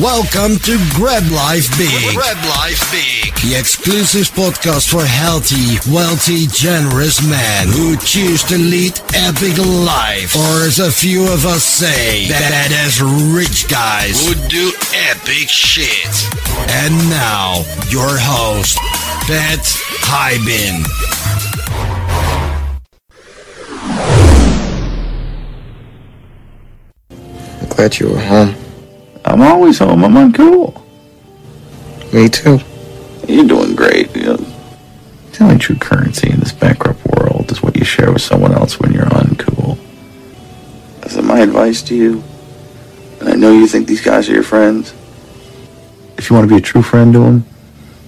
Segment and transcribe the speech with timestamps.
[0.00, 2.14] Welcome to Grab Life Big.
[2.14, 3.34] Grab Life Big.
[3.44, 10.34] The exclusive podcast for healthy, wealthy, generous men who choose to lead epic life.
[10.34, 14.72] Or as a few of us say, that as rich guys who do
[15.10, 16.08] epic shit.
[16.70, 18.78] And now, your host,
[19.28, 19.60] Pat
[20.08, 20.88] Hiban.
[27.76, 28.61] Glad you were home.
[29.32, 30.04] I'm always home.
[30.04, 30.82] I'm uncool.
[32.12, 32.58] Me too.
[33.26, 34.14] You're doing great.
[34.14, 38.20] You know, the only true currency in this bankrupt world is what you share with
[38.20, 39.78] someone else when you're uncool.
[41.08, 42.22] So my advice to you,
[43.20, 44.92] and I know you think these guys are your friends,
[46.18, 47.46] if you want to be a true friend to them,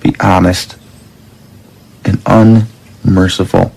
[0.01, 0.77] be honest
[2.05, 3.73] and unmerciful.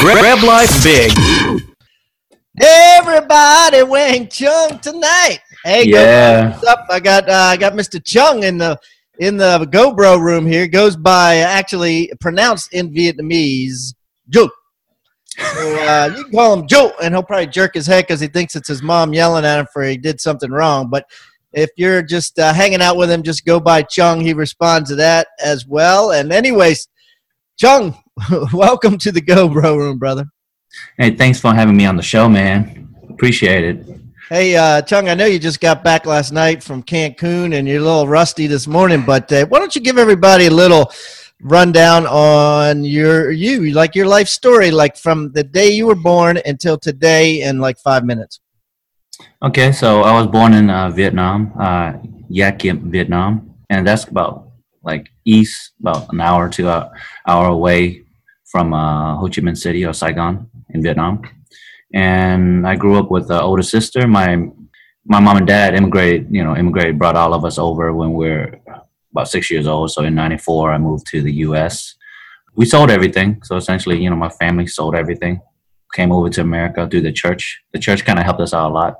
[0.00, 1.64] Grab Life Big.
[2.60, 5.40] Everybody Wang Chung tonight.
[5.64, 6.50] Hey, Yeah.
[6.50, 6.86] What's up?
[6.90, 8.02] I got uh, I got Mr.
[8.02, 8.78] Chung in the
[9.18, 10.66] in the GoBro room here.
[10.66, 13.94] Goes by actually pronounced in Vietnamese,
[14.28, 14.50] Joe.
[15.36, 18.26] So uh, you can call him Joe, and he'll probably jerk his head because he
[18.26, 20.88] thinks it's his mom yelling at him for he did something wrong.
[20.90, 21.04] But
[21.52, 24.20] if you're just uh, hanging out with him, just go by Chung.
[24.20, 26.10] He responds to that as well.
[26.12, 26.88] And anyways,
[27.56, 27.96] Chung,
[28.52, 30.26] welcome to the GoBro room, brother.
[30.96, 32.88] Hey, thanks for having me on the show, man.
[33.08, 33.86] Appreciate it.
[34.28, 37.80] Hey, uh, Chung, I know you just got back last night from Cancun and you're
[37.80, 40.92] a little rusty this morning, but uh, why don't you give everybody a little
[41.40, 46.38] rundown on your you, like your life story, like from the day you were born
[46.44, 48.40] until today in like five minutes.
[49.42, 51.94] Okay, so I was born in uh, Vietnam, uh,
[52.28, 54.50] Yak Vietnam, and that's about
[54.82, 56.90] like east, about an hour to an
[57.26, 58.04] hour away
[58.44, 61.22] from uh, Ho Chi Minh City or Saigon in Vietnam.
[61.94, 64.06] And I grew up with an older sister.
[64.06, 64.48] My
[65.04, 68.28] my mom and dad immigrated, you know, immigrated, brought all of us over when we
[68.28, 68.60] were
[69.12, 69.90] about six years old.
[69.90, 71.94] So in '94, I moved to the U.S.
[72.54, 73.42] We sold everything.
[73.42, 75.40] So essentially, you know, my family sold everything.
[75.94, 77.62] Came over to America through the church.
[77.72, 78.96] The church kind of helped us out a lot.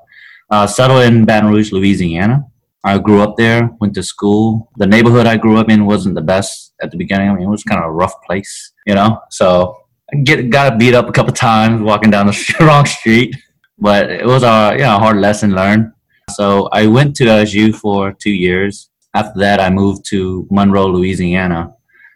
[0.50, 2.47] Uh, settled in Baton Rouge, Louisiana.
[2.84, 4.71] I grew up there, went to school.
[4.76, 7.28] The neighborhood I grew up in wasn't the best at the beginning.
[7.28, 9.21] I mean, it was kind of a rough place, you know.
[9.31, 9.76] So
[10.24, 13.36] get got beat up a couple times walking down the wrong street,
[13.78, 15.92] but it was a you know hard lesson learned.
[16.30, 18.91] So I went to LSU for two years.
[19.14, 21.72] After that, I moved to Monroe, Louisiana,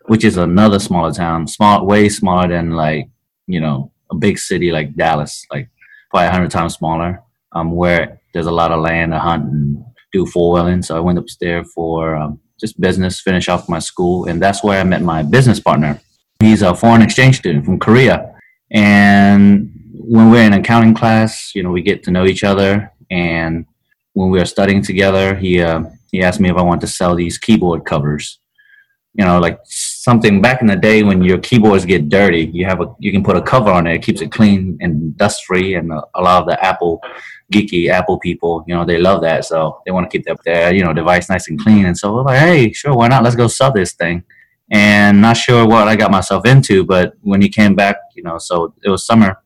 [0.06, 3.08] which is another smaller town, small, way smaller than like
[3.47, 5.69] you know a big city like Dallas, like
[6.10, 7.22] probably hundred times smaller.
[7.54, 10.81] Um, where there's a lot of land to hunt and do four wheeling.
[10.81, 14.64] So I went up there for um, just business, finish off my school, and that's
[14.64, 16.00] where I met my business partner.
[16.42, 18.34] He's a foreign exchange student from Korea,
[18.70, 22.92] and when we're in accounting class, you know, we get to know each other.
[23.10, 23.66] And
[24.14, 27.14] when we were studying together, he uh, he asked me if I wanted to sell
[27.14, 28.38] these keyboard covers.
[29.14, 32.81] You know, like something back in the day when your keyboards get dirty, you have
[32.81, 33.97] a you can put a cover on it.
[33.97, 35.75] It keeps it clean and dust free.
[35.75, 37.00] And a, a lot of the Apple
[37.52, 39.44] geeky Apple people, you know, they love that.
[39.44, 41.84] So they want to keep their, their, you know, device nice and clean.
[41.84, 43.22] And so we're like, hey, sure, why not?
[43.22, 44.25] Let's go sell this thing.
[44.72, 48.38] And not sure what I got myself into, but when he came back, you know,
[48.38, 49.37] so it was summer.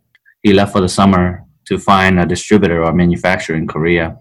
[0.43, 4.19] He left for the summer to find a distributor or manufacturer in Korea.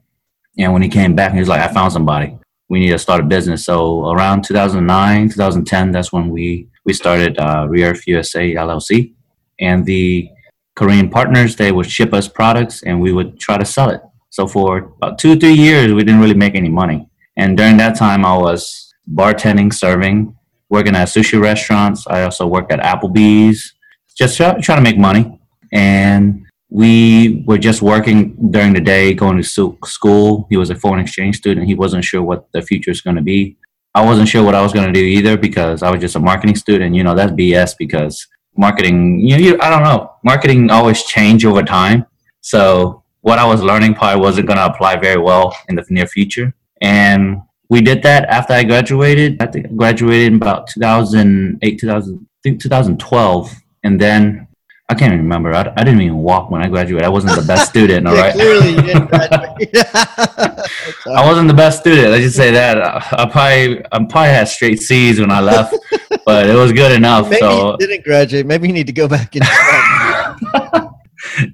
[0.57, 2.39] And when he came back, he was like, I found somebody.
[2.69, 3.63] We need to start a business.
[3.63, 9.13] So around 2009, 2010, that's when we, we started uh, USA LLC.
[9.59, 10.27] And the
[10.75, 14.01] Korean partners, they would ship us products and we would try to sell it.
[14.31, 17.07] So for about two, three years, we didn't really make any money.
[17.37, 20.35] And during that time, I was bartending, serving,
[20.75, 22.05] working at sushi restaurants.
[22.07, 23.73] I also worked at Applebee's,
[24.17, 25.23] just try, trying to make money.
[25.71, 28.19] And we were just working
[28.51, 30.47] during the day, going to school.
[30.49, 31.67] He was a foreign exchange student.
[31.67, 33.57] He wasn't sure what the future is going to be.
[33.93, 36.19] I wasn't sure what I was going to do either because I was just a
[36.19, 36.95] marketing student.
[36.95, 38.27] You know, that's BS because
[38.57, 42.05] marketing you, you i don't know marketing always change over time
[42.41, 46.07] so what i was learning probably wasn't going to apply very well in the near
[46.07, 51.79] future and we did that after i graduated i think i graduated in about 2008
[51.79, 54.47] 2000 I think 2012 and then
[54.87, 55.51] I can't even remember.
[55.51, 57.05] I, I didn't even walk when I graduated.
[57.05, 58.07] I wasn't the best student.
[58.07, 58.33] All yeah, right.
[58.33, 59.69] Clearly, you didn't graduate.
[61.07, 62.11] I wasn't the best student.
[62.11, 62.79] Let's just say that.
[62.79, 65.75] I, I probably I probably had straight C's when I left,
[66.25, 67.29] but it was good enough.
[67.29, 68.45] Maybe so you didn't graduate.
[68.45, 69.43] Maybe you need to go back and.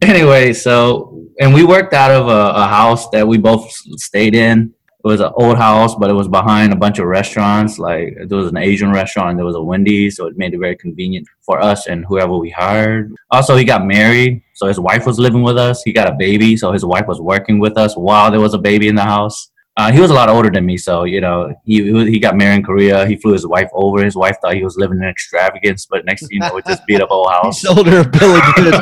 [0.01, 4.73] anyway, so and we worked out of a, a house that we both stayed in.
[5.03, 7.79] It was an old house, but it was behind a bunch of restaurants.
[7.79, 10.75] Like there was an Asian restaurant there was a Wendy's, so it made it very
[10.75, 13.13] convenient for us and whoever we hired.
[13.31, 15.83] Also, he got married, so his wife was living with us.
[15.83, 18.59] He got a baby, so his wife was working with us while there was a
[18.59, 19.50] baby in the house.
[19.77, 21.81] Uh, he was a lot older than me, so you know he
[22.11, 23.05] he got married in Korea.
[23.05, 24.03] He flew his wife over.
[24.03, 26.85] His wife thought he was living in extravagance, but next thing you know, it just
[26.87, 27.61] beat up a whole He house.
[27.61, 28.77] sold her a bill of goods.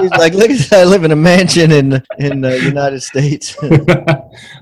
[0.00, 3.56] He's like, look at that, I live in a mansion in in the United States.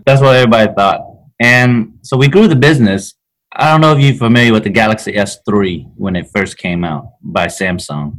[0.06, 1.00] That's what everybody thought.
[1.40, 3.14] And so we grew the business.
[3.52, 7.04] I don't know if you're familiar with the Galaxy S3 when it first came out
[7.22, 8.18] by Samsung.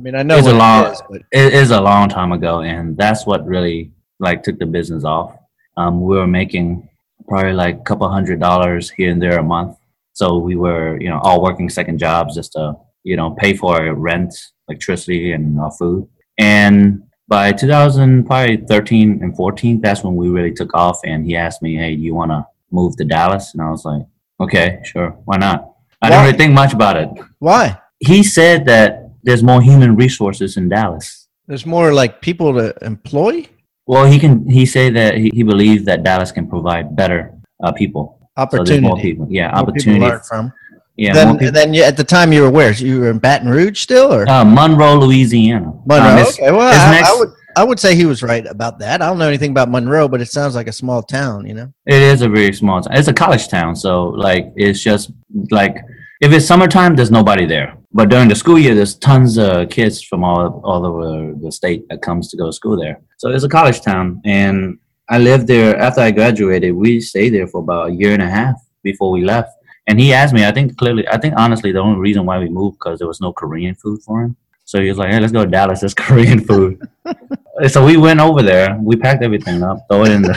[0.00, 2.32] I mean, I know It's a long- it is, but It is a long time
[2.32, 5.36] ago, and that's what really like took the business off.
[5.76, 6.88] Um, we were making
[7.28, 9.76] probably like a couple hundred dollars here and there a month.
[10.12, 12.74] So we were, you know, all working second jobs just to,
[13.04, 14.34] you know, pay for rent,
[14.68, 16.08] electricity, and our food.
[16.38, 21.00] And by 2000, probably 13 and 14, that's when we really took off.
[21.04, 23.84] And he asked me, "Hey, do you want to move to Dallas?" And I was
[23.84, 24.02] like,
[24.40, 27.08] "Okay, sure, why not?" I didn't really think much about it.
[27.38, 27.78] why?
[27.98, 31.28] He said that there's more human resources in Dallas.
[31.46, 33.46] There's more like people to employ
[33.86, 34.48] Well, he can.
[34.48, 38.18] He say that he, he believes that Dallas can provide better uh, people.
[38.38, 39.26] So more people.
[39.30, 40.00] Yeah, More people opportunity.
[40.04, 40.52] learn from.
[40.98, 42.72] Yeah, then, then you, at the time you were where?
[42.72, 45.72] You were in Baton Rouge still, or Uh, Monroe, Louisiana.
[45.86, 46.22] Monroe?
[46.22, 47.28] Um, okay, well, I, next- I would
[47.58, 49.00] I would say he was right about that.
[49.02, 51.46] I don't know anything about Monroe, but it sounds like a small town.
[51.46, 52.94] You know, It is a very small town.
[52.96, 55.10] It's a college town, so like it's just
[55.50, 55.76] like
[56.20, 57.76] if it's summertime, there's nobody there.
[57.92, 61.88] But during the school year, there's tons of kids from all all over the state
[61.88, 63.00] that comes to go to school there.
[63.18, 64.78] So it's a college town, and
[65.08, 66.74] I lived there after I graduated.
[66.74, 69.52] We stayed there for about a year and a half before we left.
[69.88, 72.48] And he asked me, I think clearly, I think honestly, the only reason why we
[72.48, 74.36] moved because there was no Korean food for him.
[74.64, 75.80] So he was like, "Hey, let's go to Dallas.
[75.80, 76.80] There's Korean food."
[77.68, 78.78] so we went over there.
[78.80, 80.36] We packed everything up, throw it in the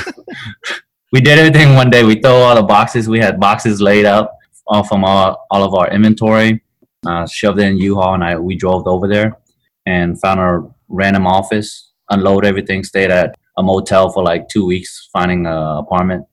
[1.11, 2.03] we did everything one day.
[2.03, 3.09] We throw all the boxes.
[3.09, 4.29] We had boxes laid out
[4.69, 6.61] uh, from all, all of our inventory,
[7.05, 9.37] uh, shoved it in U-Haul, and I we drove over there
[9.85, 15.09] and found a random office, unload everything, stayed at a motel for like two weeks,
[15.11, 16.25] finding an apartment,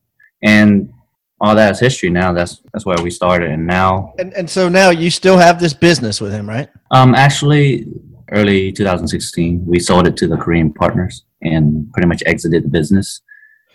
[0.43, 0.93] and
[1.41, 2.11] all that is history.
[2.11, 5.61] Now that's that's where we started, and now and and so now you still have
[5.61, 6.69] this business with him, right?
[6.93, 7.87] um actually
[8.33, 13.21] early 2016 we sold it to the Korean partners and pretty much exited the business,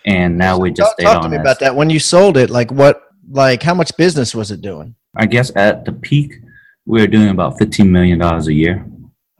[0.05, 1.75] and now we just talk, stayed talk on to me about that.
[1.75, 4.95] When you sold it, like what, like how much business was it doing?
[5.15, 6.33] I guess at the peak,
[6.85, 8.85] we were doing about fifteen million dollars a year.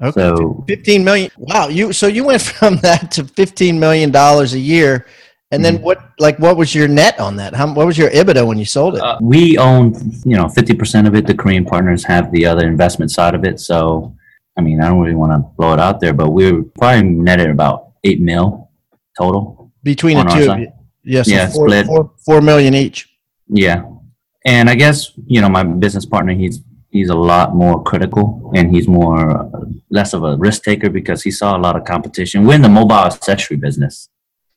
[0.01, 1.31] Okay, So fifteen million.
[1.37, 5.05] Wow, you so you went from that to fifteen million dollars a year,
[5.51, 5.81] and then Mhm.
[5.81, 5.97] what?
[6.19, 7.53] Like, what was your net on that?
[7.55, 9.01] How what was your EBITDA when you sold it?
[9.01, 9.93] uh, we own,
[10.25, 11.25] you know, fifty percent of it.
[11.27, 13.59] The Korean partners have the other investment side of it.
[13.59, 14.15] So,
[14.57, 17.03] I mean, I don't really want to blow it out there, but we were probably
[17.09, 18.69] netted about eight mil
[19.17, 19.71] total.
[19.83, 20.59] Between the two of side.
[20.61, 20.71] you,
[21.03, 21.85] yes, Yeah, four, split.
[21.87, 23.07] four, four million each.
[23.51, 23.83] Yeah,
[24.45, 26.33] and I guess you know my business partner.
[26.33, 29.51] He's he's a lot more critical, and he's more
[29.89, 32.45] less of a risk taker because he saw a lot of competition.
[32.45, 34.07] We're in the mobile accessory business,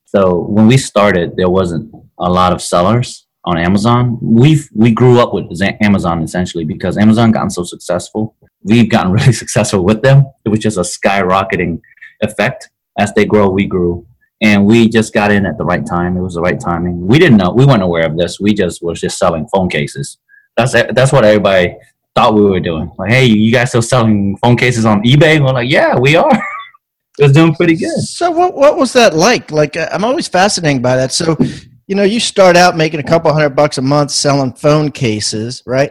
[0.06, 4.17] so when we started, there wasn't a lot of sellers on Amazon.
[4.23, 8.37] We've we grew up with Amazon essentially because Amazon gotten so successful.
[8.62, 10.26] We've gotten really successful with them.
[10.44, 11.81] It was just a skyrocketing
[12.23, 12.70] effect.
[12.96, 14.06] As they grow, we grew
[14.44, 16.19] and we just got in at the right time.
[16.19, 17.06] It was the right timing.
[17.06, 17.50] We didn't know.
[17.50, 18.38] We weren't aware of this.
[18.38, 20.19] We just was just selling phone cases.
[20.55, 21.75] That's that's what everybody
[22.14, 22.93] thought we were doing.
[22.99, 25.41] Like, hey, you guys still selling phone cases on eBay?
[25.41, 26.31] We're like, yeah, we are.
[27.19, 27.99] it was doing pretty good.
[28.00, 29.50] So what what was that like?
[29.50, 31.10] Like uh, I'm always fascinated by that.
[31.10, 31.39] So,
[31.86, 35.63] you know, you start out making a couple hundred bucks a month selling phone cases,
[35.65, 35.91] right?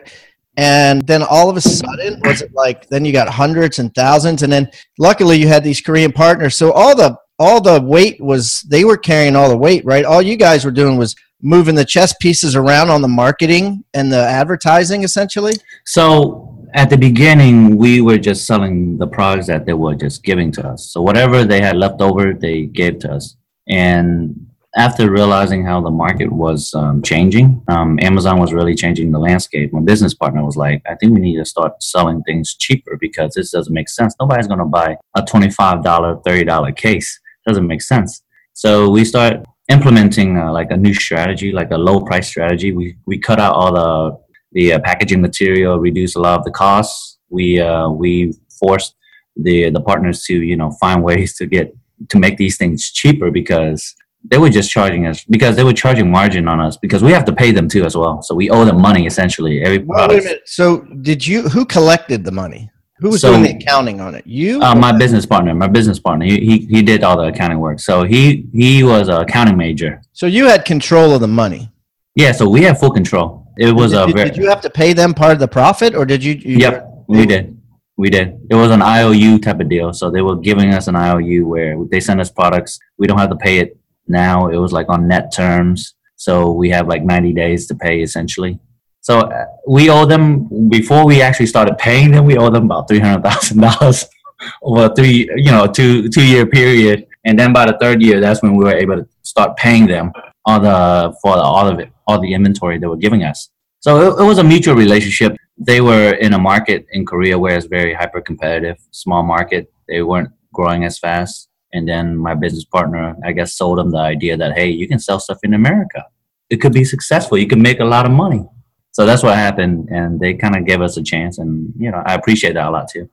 [0.57, 4.43] And then all of a sudden, was it like then you got hundreds and thousands,
[4.43, 4.69] and then
[4.99, 6.55] luckily you had these Korean partners.
[6.55, 10.05] So all the all the weight was they were carrying all the weight, right?
[10.05, 14.11] All you guys were doing was moving the chess pieces around on the marketing and
[14.11, 15.53] the advertising, essentially.
[15.85, 20.51] So at the beginning, we were just selling the products that they were just giving
[20.53, 20.91] to us.
[20.91, 23.35] So whatever they had left over, they gave to us.
[23.67, 29.19] And after realizing how the market was um, changing, um, Amazon was really changing the
[29.19, 29.71] landscape.
[29.71, 33.35] My business partner was like, I think we need to start selling things cheaper because
[33.35, 34.15] this doesn't make sense.
[34.19, 35.83] Nobody's going to buy a $25,
[36.23, 37.19] $30 case.
[37.47, 38.23] Doesn't make sense.
[38.53, 42.71] So we start implementing uh, like a new strategy, like a low price strategy.
[42.71, 44.23] We, we cut out all the
[44.53, 47.17] the uh, packaging material, reduce a lot of the costs.
[47.29, 48.95] We uh, we forced
[49.35, 51.75] the the partners to you know find ways to get
[52.09, 53.95] to make these things cheaper because
[54.29, 57.25] they were just charging us because they were charging margin on us because we have
[57.25, 58.21] to pay them too as well.
[58.21, 59.61] So we owe them money essentially.
[59.63, 60.23] Every Well, wait a product.
[60.25, 60.41] minute.
[60.45, 61.49] So did you?
[61.49, 62.69] Who collected the money?
[63.03, 64.25] Who was So- doing the accounting on it?
[64.25, 64.61] You?
[64.61, 67.81] Uh, my business partner, my business partner, he, he he did all the accounting work.
[67.81, 70.01] So he he was an accounting major.
[70.13, 71.69] So you had control of the money.
[72.15, 73.45] Yeah, so we had full control.
[73.57, 75.49] It was did, a did- very did you have to pay them part of the
[75.49, 76.33] profit, or did you?
[76.35, 76.75] you Yep,
[77.09, 77.59] we did.
[77.97, 78.39] We did.
[78.49, 79.91] It was an IOU type of deal.
[79.91, 82.79] So they were giving us an IOU where they send us products.
[82.97, 84.47] We don't have to pay it now.
[84.47, 85.93] It was like on net terms.
[86.15, 88.59] So we have like 90 days to pay essentially.
[89.03, 92.25] So uh, we owe them before we actually started paying them.
[92.25, 94.05] We owe them about three hundred thousand dollars
[94.63, 97.05] over a three, you know, two two year period.
[97.25, 100.13] And then by the third year, that's when we were able to start paying them
[100.45, 103.49] all the for all of it, all the inventory they were giving us.
[103.81, 105.35] So it, it was a mutual relationship.
[105.57, 109.71] They were in a market in Korea where it's very hyper competitive, small market.
[109.89, 111.49] They weren't growing as fast.
[111.73, 114.99] And then my business partner, I guess, sold them the idea that hey, you can
[114.99, 116.05] sell stuff in America.
[116.49, 117.37] It could be successful.
[117.37, 118.45] You can make a lot of money.
[118.93, 122.01] So that's what happened, and they kind of gave us a chance, and you know
[122.05, 123.09] I appreciate that a lot too.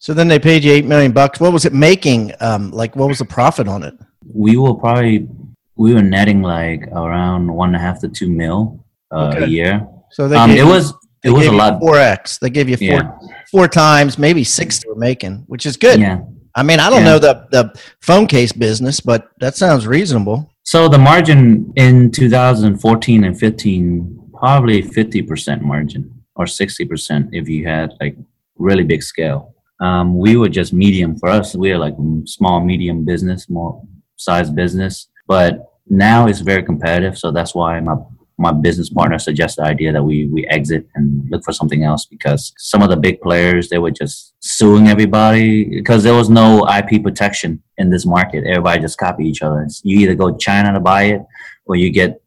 [0.00, 1.38] So then they paid you eight million bucks.
[1.38, 2.32] What was it making?
[2.40, 3.94] Um, like what was the profit on it?
[4.34, 5.28] We were probably
[5.76, 9.44] we were netting like around one and a half to two mil uh, Okay.
[9.44, 9.86] a year.
[10.10, 11.78] So they Um, it was it was gave a you lot.
[11.80, 12.38] Four x.
[12.38, 13.12] They gave you four Yeah,
[13.52, 14.80] four times, maybe six.
[14.82, 16.00] They were making, which is good.
[16.00, 16.18] yeah.
[16.56, 17.10] I mean, I don't Yeah.
[17.12, 17.72] know the the
[18.02, 20.50] phone case business, but that sounds reasonable.
[20.64, 27.92] So the margin in 2014 and 15, probably 50% margin or 60% if you had
[28.00, 28.16] like
[28.56, 29.54] really big scale.
[29.80, 31.54] Um, we were just medium for us.
[31.54, 31.94] We are like
[32.24, 33.82] small, medium business, more
[34.16, 35.08] size business.
[35.28, 37.18] But now it's very competitive.
[37.18, 37.94] So that's why my
[38.38, 42.06] my business partner suggested the idea that we we exit and look for something else
[42.06, 46.66] because some of the big players they were just suing everybody because there was no
[46.78, 48.44] IP protection in this market.
[48.46, 49.66] Everybody just copy each other.
[49.82, 51.20] You either go to China to buy it
[51.66, 52.22] or you get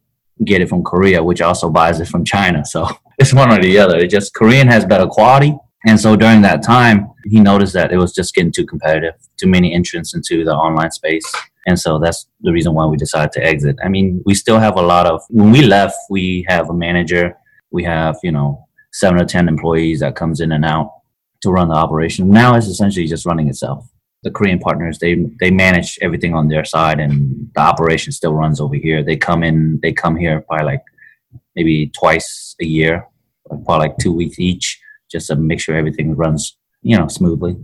[0.45, 2.65] get it from Korea, which also buys it from China.
[2.65, 2.87] So
[3.17, 3.97] it's one or the other.
[3.97, 5.55] It just Korean has better quality.
[5.85, 9.47] And so during that time, he noticed that it was just getting too competitive, too
[9.47, 11.25] many entrants into the online space.
[11.65, 13.77] And so that's the reason why we decided to exit.
[13.83, 17.37] I mean, we still have a lot of, when we left, we have a manager,
[17.71, 20.91] we have, you know, seven or 10 employees that comes in and out
[21.41, 22.29] to run the operation.
[22.29, 23.89] Now it's essentially just running itself.
[24.23, 28.61] The Korean partners, they, they manage everything on their side and the operation still runs
[28.61, 29.03] over here.
[29.03, 30.83] They come in, they come here probably like
[31.55, 33.07] maybe twice a year,
[33.47, 34.79] probably like two weeks each,
[35.11, 37.57] just to make sure everything runs, you know, smoothly.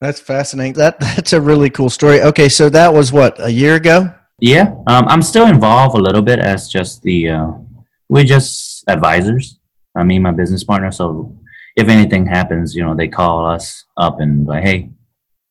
[0.00, 0.74] That's fascinating.
[0.74, 2.22] That that's a really cool story.
[2.22, 4.12] Okay, so that was what a year ago.
[4.40, 7.50] Yeah, um, I'm still involved a little bit as just the uh,
[8.08, 9.58] we're just advisors.
[9.94, 10.90] I mean, my business partner.
[10.90, 11.36] So
[11.76, 14.90] if anything happens, you know, they call us up and like, hey,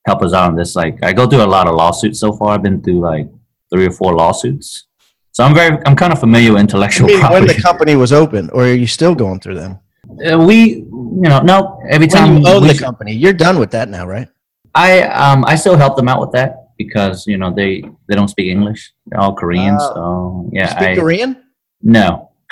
[0.05, 0.75] help us out on this.
[0.75, 2.49] Like, I go through a lot of lawsuits so far.
[2.55, 3.27] I've been through like
[3.71, 4.85] three or four lawsuits.
[5.31, 8.11] So I'm very, I'm kind of familiar with I intellectual mean, when the company was
[8.11, 9.79] open, or are you still going through them?
[10.25, 13.59] Uh, we, you know, no, every When time you own we- the company, you're done
[13.59, 14.27] with that now, right?
[14.75, 18.27] I um I still help them out with that because you know they they don't
[18.27, 18.91] speak English.
[19.07, 19.93] They're all Korean, Oh.
[19.95, 20.69] so You yeah.
[20.69, 21.43] speak I, Korean?
[21.81, 22.29] No.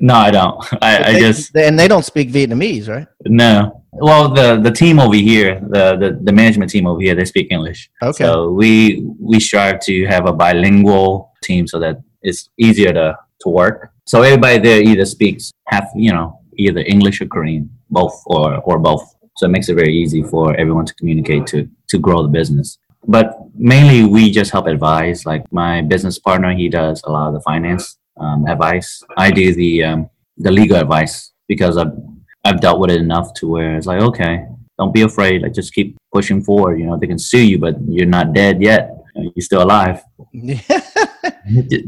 [0.00, 0.64] no, I don't.
[0.82, 3.06] I, I They- just and they don't speak Vietnamese, right?
[3.26, 3.79] no.
[3.92, 7.48] Well, the the team over here, the, the the management team over here, they speak
[7.50, 7.90] English.
[8.02, 8.24] Okay.
[8.24, 13.48] So we we strive to have a bilingual team so that it's easier to to
[13.48, 13.92] work.
[14.06, 18.78] So everybody there either speaks half, you know, either English or Korean, both or or
[18.78, 19.14] both.
[19.36, 22.78] So it makes it very easy for everyone to communicate to to grow the business.
[23.08, 25.26] But mainly, we just help advise.
[25.26, 29.02] Like my business partner, he does a lot of the finance um, advice.
[29.16, 31.92] I do the um, the legal advice because I've
[32.44, 34.46] I've dealt with it enough to where it's like, okay,
[34.78, 35.42] don't be afraid.
[35.42, 36.78] Like just keep pushing forward.
[36.78, 38.96] You know, they can sue you, but you're not dead yet.
[39.14, 40.02] You're still alive.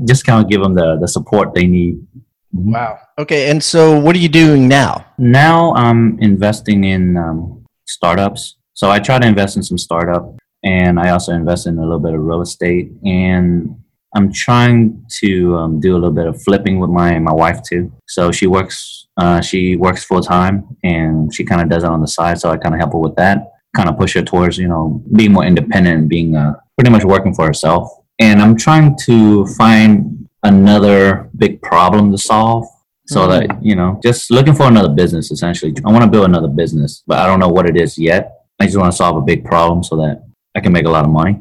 [0.04, 2.04] Just kind of give them the the support they need.
[2.52, 2.99] wow.
[3.18, 5.06] Okay, and so what are you doing now?
[5.18, 8.56] Now I'm investing in um, startups.
[8.75, 12.00] So I try to invest in some startup, and I also invest in a little
[12.00, 12.90] bit of real estate.
[13.04, 13.82] And
[14.14, 17.92] I'm trying to um, do a little bit of flipping with my my wife too.
[18.07, 22.00] So she works uh, she works full time, and she kind of does it on
[22.00, 22.38] the side.
[22.40, 25.02] So I kind of help her with that, kind of push her towards you know
[25.16, 27.90] being more independent, and being uh, pretty much working for herself.
[28.19, 32.66] And I'm trying to find another big problem to solve
[33.07, 36.49] so that you know just looking for another business essentially i want to build another
[36.49, 39.21] business but i don't know what it is yet i just want to solve a
[39.21, 40.25] big problem so that
[40.57, 41.37] i can make a lot of money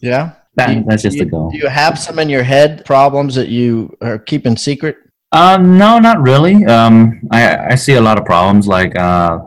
[0.00, 0.32] Yeah.
[0.54, 1.50] That, you- that's just do the goal.
[1.50, 4.96] Do you have some in your head problems that you are keeping secret?
[5.34, 6.56] um no not really.
[6.66, 6.96] Um
[7.30, 7.40] i
[7.72, 9.38] i see a lot of problems like uh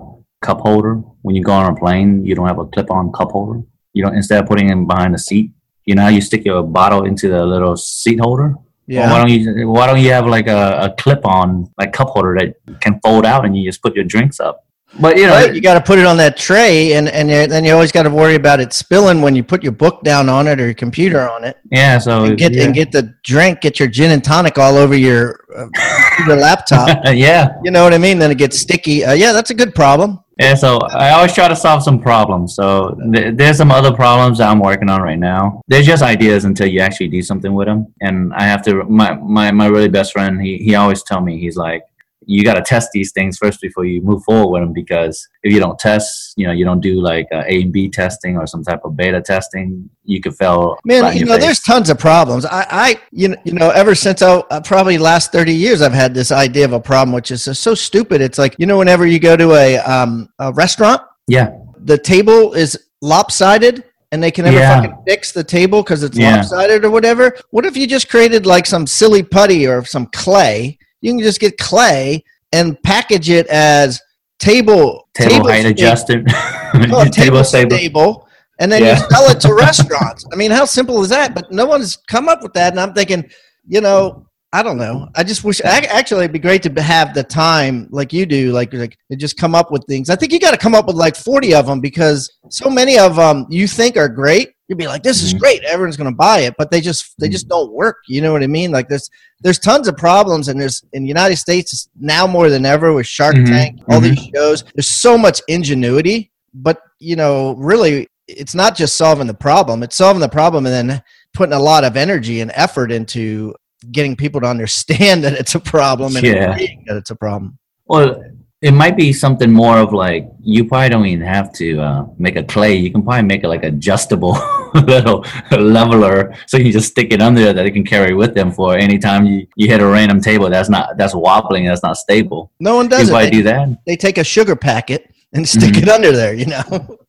[0.41, 0.95] cup holder.
[1.21, 3.61] When you go on a plane you don't have a clip on cup holder.
[3.93, 5.51] You don't instead of putting it behind the seat
[5.87, 8.55] you know how you stick your bottle into the little seat holder?
[8.87, 12.09] Well, why don't you Why don't you have like a, a clip on like cup
[12.09, 12.49] holder that
[12.81, 14.65] can fold out and you just put your drinks up?
[14.99, 17.65] But you know, Right, you got to put it on that tray, and and then
[17.65, 20.47] you always got to worry about it spilling when you put your book down on
[20.47, 21.97] it or your computer on it, yeah.
[21.97, 22.63] So and get yeah.
[22.63, 25.67] and get the drink, get your gin and tonic all over your uh,
[26.15, 26.87] computer laptop.
[27.13, 28.19] yeah, You know what I mean?
[28.19, 29.03] Then it gets sticky.
[29.03, 30.19] Uh, yeah, that's a good problem.
[30.39, 30.55] yeah.
[30.55, 32.55] So I always try to solve some problems.
[32.55, 35.61] So th- there's some other problems that I'm working on right now.
[35.67, 37.93] They're just ideas until you actually do something with them.
[37.99, 38.83] And I have to.
[38.85, 40.41] My my my really best friend.
[40.41, 41.83] He he always tell me he's like.
[42.27, 45.53] You got to test these things first before you move forward with them because if
[45.53, 48.63] you don't test, you know, you don't do like A and B testing or some
[48.63, 50.77] type of beta testing, you could fail.
[50.85, 52.45] Man, you know, there's tons of problems.
[52.45, 55.93] I, I, you know, you know, ever since I uh, probably last thirty years, I've
[55.93, 58.21] had this idea of a problem, which is so stupid.
[58.21, 62.53] It's like you know, whenever you go to a um a restaurant, yeah, the table
[62.53, 64.75] is lopsided and they can never Yeah.
[64.81, 66.37] fucking fix the table because it's Yeah.
[66.37, 67.35] lopsided or whatever.
[67.51, 70.77] What if you just created like some silly putty or some clay?
[71.01, 74.01] You can just get clay and package it as
[74.39, 77.77] table table height sta- adjusted, oh, table table stable.
[77.77, 78.27] stable,
[78.59, 78.97] and then Yeah.
[78.99, 80.25] you sell it to restaurants.
[80.31, 81.33] I mean, how simple is that?
[81.35, 83.29] But no one's come up with that, and I'm thinking,
[83.67, 85.09] you know, I don't know.
[85.15, 85.59] I just wish.
[85.61, 89.37] Actually, it'd be great to have the time, like you do, like like to just
[89.37, 90.09] come up with things.
[90.09, 92.97] I think you got to come up with like 40 of them because so many
[92.97, 94.51] of them you think are great.
[94.67, 95.39] You'd be like, "This is Mhm.
[95.39, 95.63] great.
[95.63, 97.97] Everyone's going to buy it," but they just they just don't work.
[98.07, 98.71] You know what I mean?
[98.71, 99.09] Like there's
[99.41, 103.05] there's tons of problems, and there's in the United States now more than ever with
[103.05, 103.45] Shark Mhm.
[103.47, 104.63] Tank, all these shows.
[104.73, 109.83] There's so much ingenuity, but you know, really, it's not just solving the problem.
[109.83, 111.01] It's solving the problem and then
[111.33, 113.53] putting a lot of energy and effort into
[113.91, 116.51] getting people to understand that it's a problem and Yeah.
[116.53, 117.59] agreeing that it's a problem.
[117.87, 118.19] Well,
[118.67, 122.35] it might be something more of like you probably don't even have to uh, make
[122.35, 122.73] a clay.
[122.75, 124.33] You can probably make it like adjustable
[124.73, 126.17] little leveler,
[126.47, 128.97] so you just stick it under there that it can carry with them for any
[128.97, 132.51] time you, you hit a random table that's not that's wobbling, that's not stable.
[132.59, 133.69] No one does probably do that.
[133.85, 135.01] they take a sugar packet
[135.33, 135.83] and stick Mhm.
[135.83, 136.63] it under there, you know.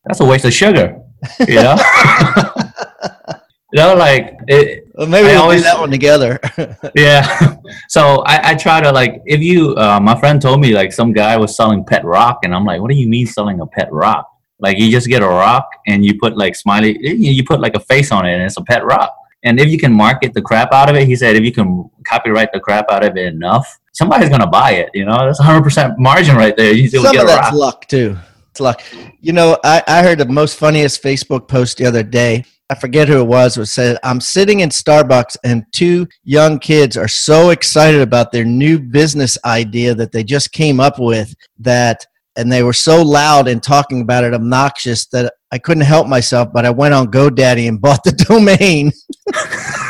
[0.05, 1.01] That's a waste of sugar.
[1.49, 1.77] You know.
[3.73, 6.39] you know, like it, Well, maybe I we'll always- do that one together.
[6.95, 7.57] Yeah.
[7.89, 11.13] So I, I try to like if you uh, my friend told me like some
[11.13, 13.89] guy was selling pet rock and I'm like, what do you mean selling a pet
[13.93, 14.29] rock?
[14.61, 17.81] Like you just get a rock and you put like smiley you put like a
[17.81, 19.13] face on it and it's a pet rock.
[19.43, 21.91] And if you can market the crap out of it, he said if you can
[22.07, 24.91] copyright the crap out of it enough, somebody's gonna buy it.
[24.95, 26.73] You know, that's 100 percent margin right there.
[26.73, 27.55] You still Some get of a that's rock.
[27.55, 28.17] luck too.
[28.53, 28.81] It's luck.
[29.21, 32.45] You know, I, I heard the most funniest Facebook post the other day.
[32.69, 33.57] I forget who it was.
[33.57, 38.45] Was said, "I'm sitting in Starbucks and two young kids are so excited about their
[38.45, 42.05] new business idea that they just came up with that."
[42.39, 46.53] And they were so loud and talking about it obnoxious that I couldn't help myself,
[46.53, 48.93] but I went on GoDaddy and bought the domain.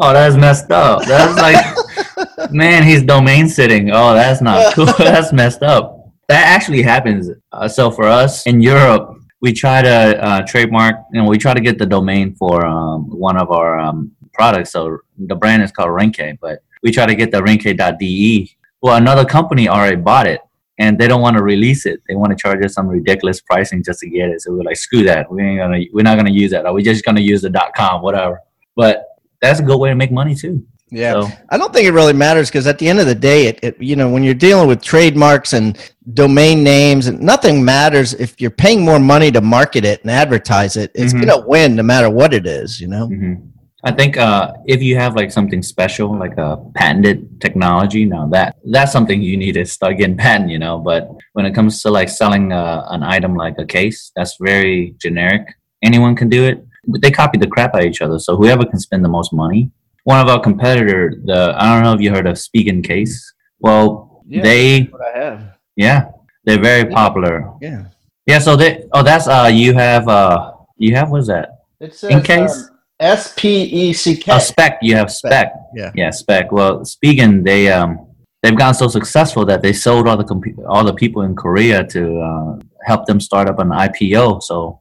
[0.00, 1.04] Oh, that's messed up.
[1.04, 3.90] That's like, man, he's domain sitting.
[3.90, 4.86] Oh, that's not cool.
[4.98, 6.10] that's messed up.
[6.28, 7.28] That actually happens.
[7.52, 11.52] Uh, so for us in Europe, we try to uh, trademark, you know, we try
[11.52, 14.72] to get the domain for um, one of our um, products.
[14.72, 18.56] So the brand is called Renke, but we try to get the renke.de.
[18.80, 20.40] Well, another company already bought it
[20.78, 22.00] and they don't want to release it.
[22.08, 24.40] They want to charge us some ridiculous pricing just to get it.
[24.40, 25.30] So we're like, screw that.
[25.30, 26.64] We ain't gonna, we're not gonna use that.
[26.64, 28.40] We're just gonna use the .com, whatever.
[28.76, 29.04] But
[29.42, 30.66] that's a good way to make money too.
[30.94, 31.12] Yeah.
[31.22, 33.58] So, I don't think it really matters because at the end of the day, it,
[33.62, 35.76] it you know when you're dealing with trademarks and
[36.12, 40.76] domain names, and nothing matters if you're paying more money to market it and advertise
[40.76, 40.90] it.
[40.94, 41.26] It's Mhm.
[41.26, 42.80] gonna win no matter what it is.
[42.80, 43.08] You know.
[43.08, 43.48] mhm.
[43.86, 48.56] I think uh, if you have like something special, like a patented technology, now that
[48.70, 50.78] that's something you need to start getting patent, you know.
[50.78, 54.94] But when it comes to like selling uh, an item like a case, that's very
[54.98, 55.42] generic.
[55.82, 56.64] Anyone can do it.
[56.86, 58.18] But they copy the crap out of each other.
[58.18, 59.70] So whoever can spend the most money.
[60.04, 63.32] One of our competitor, the I don't know if you heard of Spigen Case.
[63.58, 65.56] Well, yeah, they what I have.
[65.76, 66.10] yeah,
[66.44, 67.50] they're very popular.
[67.60, 67.84] Yeah.
[68.26, 71.58] Yeah, so they oh that's uh you have uh you have what's that?
[71.80, 74.32] It's In case S P E C K.
[74.32, 75.52] a Speck you have Speck.
[75.74, 75.90] Yeah.
[75.94, 76.52] Yeah, Speck.
[76.52, 78.06] Well, Spigen, they um
[78.42, 81.84] they've gotten so successful that they sold all the compu- all the people in Korea
[81.88, 84.42] to uh, help them start up an IPO.
[84.42, 84.80] So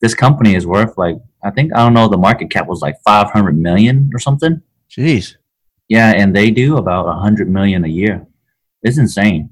[0.00, 2.96] this company is worth like I think I don't know the market cap was like
[3.04, 4.62] 500 million or something.
[4.90, 5.36] Jeez.
[5.88, 8.26] Yeah, and they do about 100 million a year.
[8.82, 9.50] It's insane.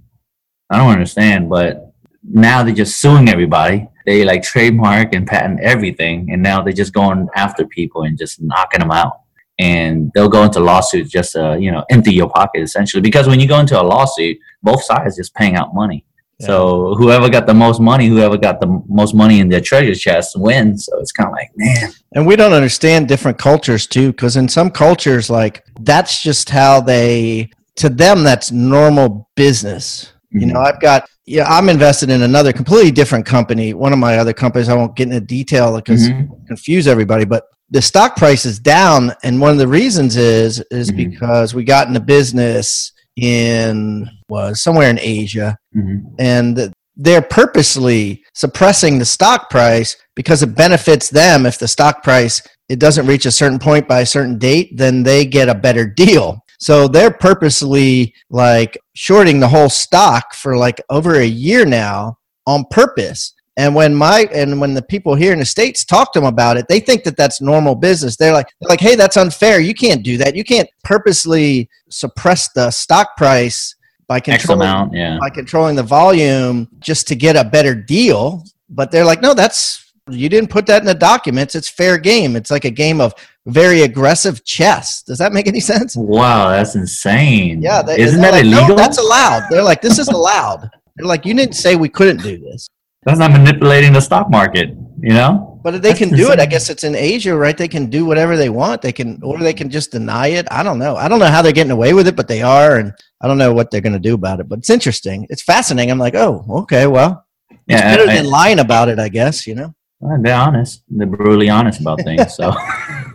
[0.70, 3.88] I don't understand, but now they're just suing everybody.
[4.07, 8.40] They like trademark and patent everything, and now they're just going after people and just
[8.40, 9.20] knocking them out.
[9.59, 13.02] And they'll go into lawsuits just to, you know, empty your pocket essentially.
[13.02, 16.05] Because when you go into a lawsuit, both sides just paying out money.
[16.40, 20.37] So whoever got the most money, whoever got the most money in their treasure chest
[20.38, 20.87] wins.
[20.87, 24.49] So it's kind of like, man, And we don't understand different cultures too, because in
[24.49, 30.12] some cultures, like that's just how they, to them, that's normal business.
[30.31, 30.53] You Mhm.
[30.53, 33.75] know, I've got yeah, I'm invested in another completely different company.
[33.75, 36.29] One of my other companies, I won't get into detail because Mhm.
[36.49, 40.90] confuse everybody, but the stock price is down, and one of the reasons is is
[40.90, 40.97] Mhm.
[40.97, 46.03] because we got into business in was somewhere in Asia, Mhm.
[46.18, 51.46] and they're purposely suppressing the stock price because it benefits them.
[51.46, 55.03] If the stock price it doesn't reach a certain point by a certain date then
[55.03, 56.38] they get a better deal.
[56.59, 62.64] So they're purposely like shorting the whole stock for like over a year now on
[62.70, 66.27] purpose and when my and when the people here in the states talk to them
[66.27, 69.61] about it they think that that's normal business they're like they're like hey that's unfair
[69.61, 73.75] you can't do that you can't purposely suppress the stock price
[74.12, 75.19] by controlling amount, yeah.
[75.19, 78.45] by controlling the volume just to get a better deal.
[78.69, 81.55] But they're like, no, that's you didn't put that in the documents.
[81.55, 82.37] It's fair game.
[82.37, 83.15] It's like a game of
[83.47, 85.03] very aggressive chess.
[85.03, 85.97] Does that make any sense?
[85.97, 87.62] Wow, that's insane.
[87.62, 88.77] Yeah, they, isn't that like, no, illegal?
[88.77, 89.47] that's allowed.
[89.51, 90.69] They're like, this is allowed.
[90.97, 92.69] They're like, you didn't say we couldn't do this.
[93.05, 95.61] That's not manipulating the stock market, you know?
[95.65, 97.57] But if they That's can do it, I guess it's in Asia, right?
[97.57, 98.83] They can do whatever they want.
[98.83, 100.47] They can, or they can just deny it.
[100.51, 100.97] I don't know.
[100.97, 103.38] I don't know how they're getting away with it, but they are, and I don't
[103.38, 104.49] know what they're going to do about it.
[104.49, 105.27] But it's interesting.
[105.31, 105.91] It's fascinating.
[105.93, 109.47] I'm like, oh, okay, well, it's Yeah, better I- than lying about it, I guess.
[109.47, 109.75] You know.
[110.21, 110.83] They're honest.
[110.88, 112.35] They're brutally honest about things.
[112.35, 113.15] So I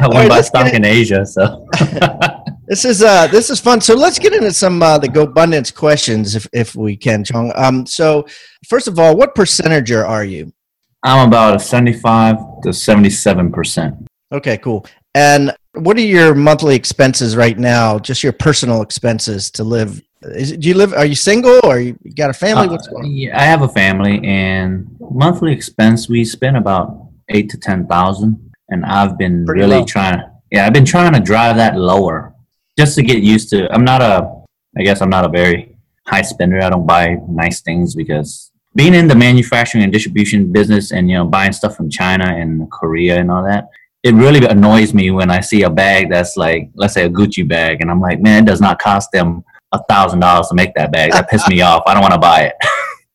[0.00, 1.24] right, wouldn't buy let's stock in Asia.
[1.24, 1.68] So
[2.66, 3.80] This is uh this is fun.
[3.80, 7.52] So let's get into some uh the GoBundance questions if if we can, Chung.
[7.56, 8.26] Um so
[8.66, 10.52] first of all, what percentager are you?
[11.02, 13.94] I'm about a 75 to 77 percent.
[14.32, 14.86] Okay, cool.
[15.14, 17.98] And what are your monthly expenses right now?
[17.98, 20.02] Just your personal expenses to live.
[20.22, 20.94] Is, do you live?
[20.94, 22.68] Are you single or you got a family?
[22.68, 23.10] What's going on?
[23.10, 27.86] Uh, yeah, I have a family, and monthly expense we spend about eight to ten
[27.86, 29.84] thousand, and I've been Pretty really low.
[29.84, 30.22] trying.
[30.50, 32.33] Yeah, I've been trying to drive that lower,
[32.78, 33.72] just to get used to.
[33.72, 34.30] I'm not a.
[34.76, 36.60] I guess I'm not a very high spender.
[36.60, 41.16] I don't buy nice things because being in the manufacturing and distribution business, and you
[41.16, 43.68] know, buying stuff from China and Korea and all that.
[44.02, 47.46] It really annoys me when I see a bag that's like, let's say, a Gucci
[47.48, 50.74] bag, and I'm like, man, it does not cost them a thousand dollars to make
[50.74, 51.12] that bag.
[51.12, 51.82] That pissed me off.
[51.86, 52.54] I don't want to buy it.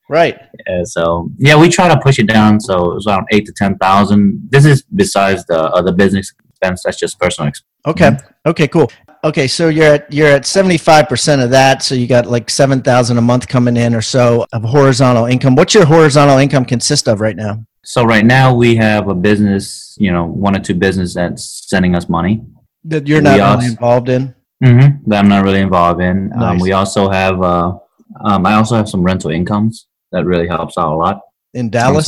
[0.09, 0.37] Right.
[0.69, 2.59] Uh, so yeah, we try to push it down.
[2.59, 4.49] So it's around eight to ten thousand.
[4.51, 6.83] This is besides the other business expense.
[6.83, 7.65] That's just personal expense.
[7.87, 8.17] Okay.
[8.45, 8.91] Okay, cool.
[9.21, 13.21] Okay, so you're at you're at 75% of that, so you got like 7,000 a
[13.21, 15.55] month coming in or so of horizontal income.
[15.55, 17.65] What's your horizontal income consist of right now?
[17.83, 21.95] So right now we have a business, you know, one or two business that's sending
[21.95, 22.41] us money.
[22.85, 24.35] That you're not also- really involved in?
[24.63, 25.09] Mm-hmm.
[25.09, 26.31] That I'm not really involved in.
[26.33, 27.77] Um, we also have, uh,
[28.21, 31.21] um, I also have some rental incomes that really helps out a lot.
[31.53, 32.07] In Dallas?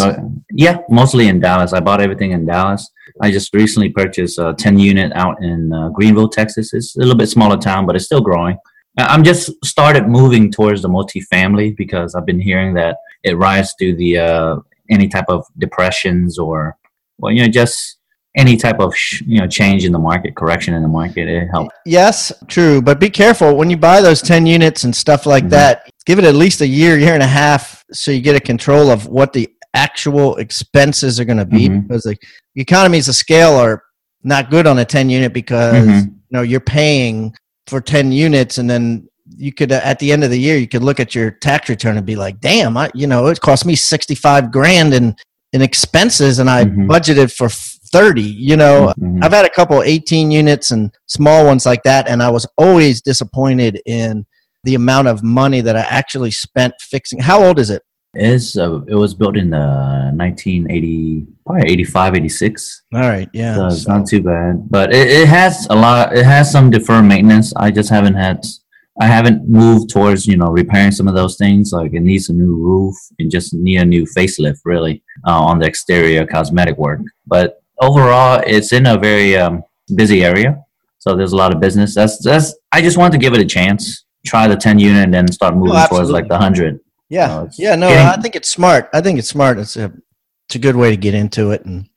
[0.53, 1.73] Yeah, mostly in Dallas.
[1.73, 2.89] I bought everything in Dallas.
[3.21, 6.73] I just recently purchased a 10 unit out in uh, Greenville, Texas.
[6.73, 8.57] It's a little bit smaller town, but it's still growing.
[8.97, 13.95] I'm just started moving towards the multifamily because I've been hearing that it rises to
[13.95, 14.55] the uh,
[14.89, 16.77] any type of depressions or
[17.17, 17.97] well, you know, just
[18.37, 21.27] any type of sh- you know change in the market, correction in the market.
[21.29, 21.73] It helps.
[21.85, 22.81] Yes, true.
[22.81, 25.49] But be careful when you buy those 10 units and stuff like Mhm.
[25.51, 25.89] that.
[26.05, 28.89] Give it at least a year, year and a half so you get a control
[28.89, 31.87] of what the actual expenses are going to be Mhm.
[31.87, 32.17] because the
[32.55, 33.83] economies of scale are
[34.23, 36.03] not good on a 10 unit because Mhm.
[36.05, 37.33] you know you're paying
[37.67, 40.83] for 10 units and then you could at the end of the year you could
[40.83, 43.75] look at your tax return and be like damn I, you know it cost me
[43.75, 45.15] 65 grand in
[45.53, 46.87] in expenses and i Mhm.
[46.87, 47.47] budgeted for
[47.93, 49.23] 30 you know Mhm.
[49.23, 53.01] I've had a couple 18 units and small ones like that, and I was always
[53.01, 54.25] disappointed in
[54.63, 57.19] the amount of money that I actually spent fixing.
[57.19, 57.81] How old is it?
[58.13, 62.83] It's uh, it was built in the 1980, probably 85, 86.
[62.93, 63.55] All right, yeah.
[63.55, 66.15] So it's so- not too bad, but it, it has a lot.
[66.15, 67.53] It has some deferred maintenance.
[67.55, 68.45] I just haven't had.
[68.99, 71.71] I haven't moved towards you know repairing some of those things.
[71.71, 75.59] Like it needs a new roof and just need a new facelift, really, uh, on
[75.59, 76.99] the exterior cosmetic work.
[77.25, 79.63] But overall, it's in a very um,
[79.95, 80.61] busy area,
[80.99, 81.95] so there's a lot of business.
[81.95, 82.53] That's that's.
[82.73, 85.55] I just wanted to give it a chance, try the ten unit, and then start
[85.55, 86.79] moving towards like the hundred.
[87.09, 87.75] yeah, No, it's yeah.
[87.75, 88.89] No, getting- I think it's smart.
[88.93, 89.57] I think it's smart.
[89.59, 89.91] It's a
[90.47, 91.87] it's a good way to get into it, and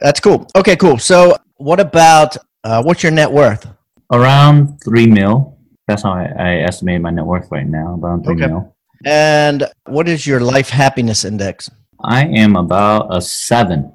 [0.00, 0.46] that's cool.
[0.56, 0.98] Okay, cool.
[0.98, 3.66] So, what about uh, what's your net worth?
[4.12, 5.56] Around three mil.
[5.86, 7.98] That's how I, I estimate my net worth right now.
[8.02, 8.46] Around three Okay.
[8.46, 8.76] mil.
[9.04, 11.70] And what is your life happiness index?
[12.02, 13.92] I am about a seven.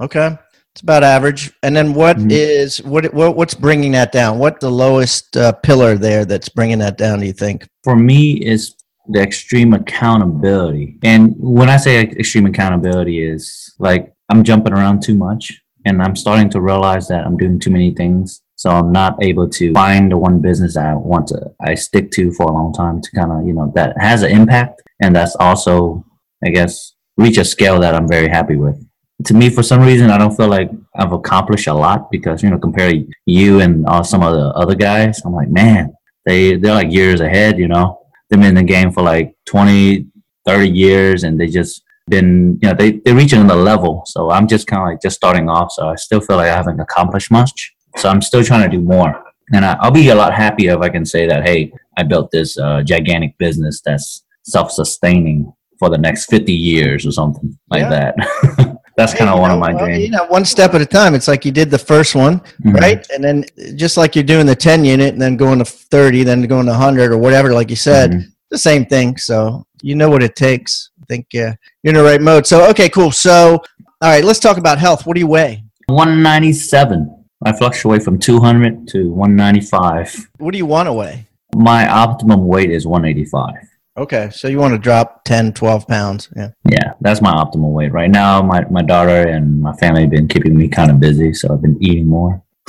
[0.00, 0.36] Okay,
[0.78, 1.52] it's about average.
[1.64, 2.30] And then what Mhm.
[2.30, 4.38] is what, what what's bringing that down?
[4.38, 7.18] What the lowest uh, pillar there that's bringing that down?
[7.18, 7.66] Do you think?
[7.82, 8.76] For me, is
[9.08, 10.98] the extreme accountability.
[11.02, 16.14] And when I say extreme accountability, is like I'm jumping around too much, and I'm
[16.14, 20.10] starting to realize that I'm doing too many things So I'm not able to find
[20.10, 23.10] the one business that I want to, I stick to for a long time to
[23.12, 24.82] kind of, you know, that has an impact.
[25.00, 26.04] And that's also,
[26.44, 28.84] I guess, reach a scale that I'm very happy with.
[29.24, 32.50] To me, for some reason, I don't feel like I've accomplished a lot because, you
[32.50, 32.92] know, compare
[33.26, 35.92] you and uh, some of the other guys, I'm like, man,
[36.24, 38.00] they, they're like years ahead, you know,
[38.30, 40.06] they've been in the game for like 20,
[40.46, 44.02] 30 years and they just been, you know, they, they're reaching another level.
[44.06, 45.72] So I'm just kind of like just starting off.
[45.72, 47.74] So I still feel like I haven't accomplished much.
[47.96, 49.24] So I'm still trying to do more.
[49.52, 52.30] And I, will be a lot happier if I can say that, hey, I built
[52.30, 57.82] this uh, gigantic business that's self sustaining for the next 50 years or something like
[57.82, 58.12] yeah.
[58.16, 58.77] that.
[58.98, 60.02] that's kind of hey, one know, of my well, dreams.
[60.02, 61.14] You know, one step at a time.
[61.14, 62.72] It's like you did the first one, mm-hmm.
[62.72, 63.06] right?
[63.14, 63.44] And then
[63.76, 66.72] just like you're doing the 10 unit and then going to 30, then going to
[66.72, 68.28] 100 or whatever, like you said, mm-hmm.
[68.50, 69.16] the same thing.
[69.16, 70.90] So you know what it takes.
[71.00, 72.44] I think uh, you're in the right mode.
[72.44, 73.12] So, okay, cool.
[73.12, 73.62] So,
[74.02, 75.06] all right, let's talk about health.
[75.06, 75.62] What do you weigh?
[75.86, 77.24] 197.
[77.44, 80.28] I fluctuate from 200 to 195.
[80.38, 81.28] What do you want to weigh?
[81.54, 83.54] My optimum weight is 185.
[83.98, 86.28] Okay, so you want to drop 10, 12 pounds.
[86.36, 86.50] Yeah.
[86.70, 87.92] Yeah, that's my optimal weight.
[87.92, 91.34] Right now, my, my daughter and my family have been keeping me kind of busy,
[91.34, 92.40] so I've been eating more.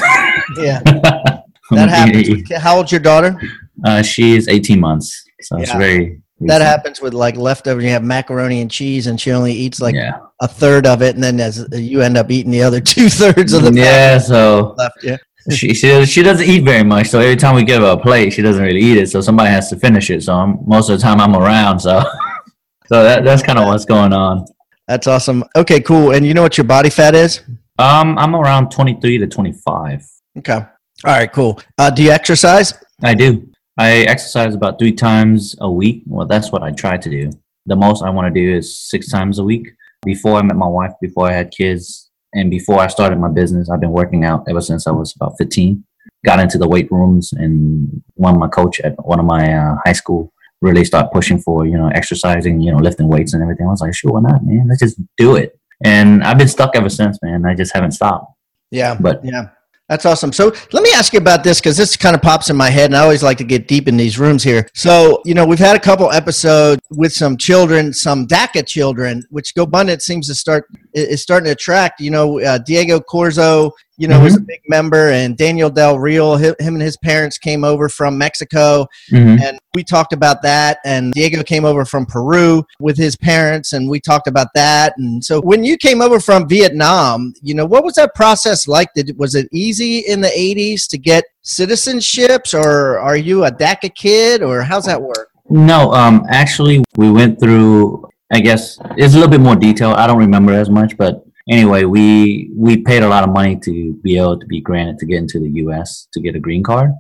[0.58, 0.82] yeah.
[1.72, 2.52] that happens.
[2.58, 3.40] How old's your daughter?
[3.86, 5.62] Uh, she is 18 months, so yeah.
[5.62, 7.84] it's very that happens with like leftovers.
[7.84, 10.20] You have macaroni and cheese, and she only eats like yeah.
[10.40, 13.54] a third of it, and then as you end up eating the other two thirds
[13.54, 14.18] of the yeah.
[14.18, 15.18] So left, yeah.
[15.52, 17.08] She she she doesn't eat very much.
[17.08, 19.10] So every time we give her a plate, she doesn't really eat it.
[19.10, 20.24] So somebody has to finish it.
[20.24, 21.80] So I'm, most of the time I'm around.
[21.80, 22.04] So
[22.88, 24.46] so that that's kind of what's going on.
[24.88, 25.44] That's awesome.
[25.56, 26.12] Okay, cool.
[26.12, 27.42] And you know what your body fat is?
[27.78, 30.04] Um, I'm around 23 to 25.
[30.40, 30.54] Okay.
[30.54, 30.66] All
[31.06, 31.62] right, cool.
[31.78, 32.74] Uh, do you exercise?
[33.02, 33.50] I do.
[33.78, 36.04] I exercise about three times a week.
[36.06, 37.32] Well, that's what I try to do.
[37.68, 39.70] The most I want to do is six times a week.
[40.04, 43.70] Before I met my wife, before I had kids, and before I started my business,
[43.70, 45.84] I've been working out ever since I was about 15.
[46.26, 49.76] Got into the weight rooms, and one of my coach at one of my uh,
[49.86, 53.68] high school really started pushing for you know exercising, you know lifting weights and everything.
[53.68, 54.68] I was like, sure, why not, man?
[54.68, 55.58] Let's just do it.
[55.86, 57.46] And I've been stuck ever since, man.
[57.46, 58.34] I just haven't stopped.
[58.70, 59.50] Yeah, but yeah,
[59.90, 60.32] that's awesome.
[60.32, 62.86] So let me ask you about this because this kind of pops in my head,
[62.86, 64.70] and I always like to get deep in these rooms here.
[64.76, 69.56] So, you know, we've had a couple episodes with some children, some DACA children, which
[69.56, 72.00] GoBundance seems to start is starting to attract.
[72.00, 74.24] You know, uh, Diego Corzo you know, mm-hmm.
[74.24, 78.18] was a big member, and Daniel Del Real, him and his parents came over from
[78.18, 79.44] Mexico, mm-hmm.
[79.44, 80.78] and we talked about that.
[80.86, 84.94] And Diego came over from Peru with his parents, and we talked about that.
[84.98, 88.94] And so, when you came over from Vietnam, you know, what was that process like?
[88.94, 93.94] Did was it easy in the '80s to get citizenships, or are you a DACA
[93.94, 95.30] kid, or how's that work?
[95.50, 98.09] No, um, actually, we went through.
[98.32, 99.92] I guess it's a little bit more detail.
[99.92, 103.94] I don't remember as much, but anyway, we we paid a lot of money to
[104.04, 106.08] be able to be granted to get into the U.S.
[106.14, 106.92] to get a green card,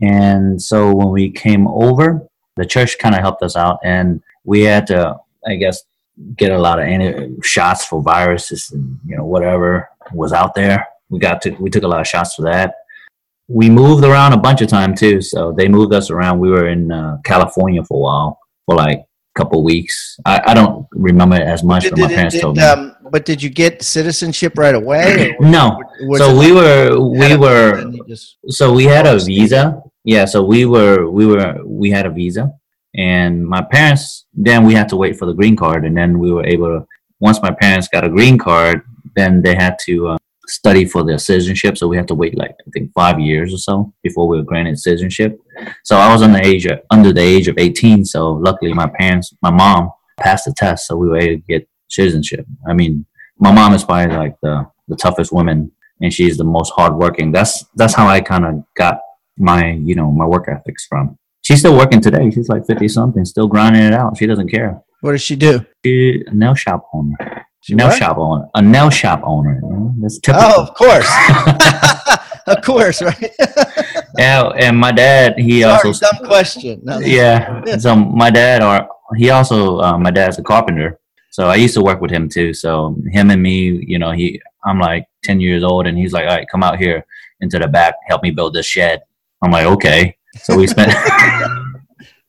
[0.00, 4.62] and so when we came over, the church kind of helped us out, and we
[4.62, 5.82] had to, I guess,
[6.36, 10.86] get a lot of anti- shots for viruses and you know whatever was out there.
[11.08, 12.74] We got to we took a lot of shots for that.
[13.48, 16.40] We moved around a bunch of time too, so they moved us around.
[16.40, 19.05] We were in uh, California for a while, for like
[19.36, 20.18] couple weeks.
[20.24, 22.62] I, I don't remember it as much, did, but my parents did, told me.
[22.62, 25.36] Um, but did you get citizenship right away?
[25.40, 25.80] no.
[26.16, 27.92] So we were we were
[28.48, 29.80] so we had a visa.
[30.04, 30.24] Yeah.
[30.24, 32.52] So we were we were we had a visa,
[32.94, 34.26] and my parents.
[34.34, 36.86] Then we had to wait for the green card, and then we were able to.
[37.20, 38.82] Once my parents got a green card,
[39.14, 40.08] then they had to.
[40.08, 41.76] Uh, study for their citizenship.
[41.76, 44.44] So we had to wait like I think five years or so before we were
[44.44, 45.38] granted citizenship.
[45.84, 48.04] So I was under the age of, under the age of 18.
[48.04, 51.68] So luckily my parents, my mom passed the test, so we were able to get
[51.88, 52.46] citizenship.
[52.68, 53.06] I mean,
[53.38, 57.32] my mom is probably like the the toughest woman, and she's the most hardworking.
[57.32, 59.00] That's that's how I kind of got
[59.38, 61.18] my you know my work ethics from.
[61.42, 62.28] She's still working today.
[62.30, 64.16] She's like 50 something, still grinding it out.
[64.16, 64.82] She doesn't care.
[65.00, 65.64] What does she do?
[65.84, 67.98] She, a nail shop owner nail what?
[67.98, 68.48] shop owner.
[68.54, 69.60] A nail shop owner.
[69.62, 69.94] You know?
[70.00, 70.50] That's typical.
[70.56, 71.08] Oh, of course.
[72.46, 73.34] of course, right?
[74.18, 76.06] yeah, and my dad, he Sorry, also.
[76.06, 76.80] Dumb question.
[76.84, 76.98] No.
[77.00, 77.76] Yeah.
[77.78, 81.00] so my dad, or he also, uh, my dad's a carpenter.
[81.30, 82.54] So I used to work with him too.
[82.54, 86.24] So him and me, you know, he, I'm like 10 years old, and he's like,
[86.28, 87.04] all right, come out here
[87.40, 89.02] into the back, help me build this shed.
[89.42, 90.16] I'm like, okay.
[90.42, 90.92] So we spent.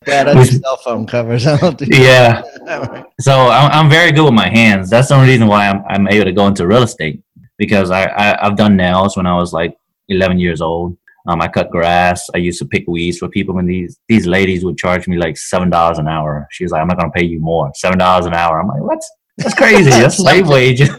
[0.08, 1.44] Yeah, that's cell phone covers.
[1.78, 2.42] Do yeah.
[3.20, 4.92] So I'm, I'm very good with my hands.
[4.92, 7.20] That's the only reason why I'm, I'm able to go into real estate
[7.58, 9.76] because I, I I've done nails when I was like
[10.10, 10.96] 11 years old.
[11.28, 12.30] Um, I cut grass.
[12.36, 13.58] I used to pick weeds for people.
[13.58, 16.48] And these these ladies would charge me like seven dollars an hour.
[16.52, 17.72] She was like, "I'm not gonna pay you more.
[17.76, 19.02] Seven dollars an hour." I'm like, "What?
[19.38, 19.90] That's crazy.
[19.90, 20.90] That's slave wages."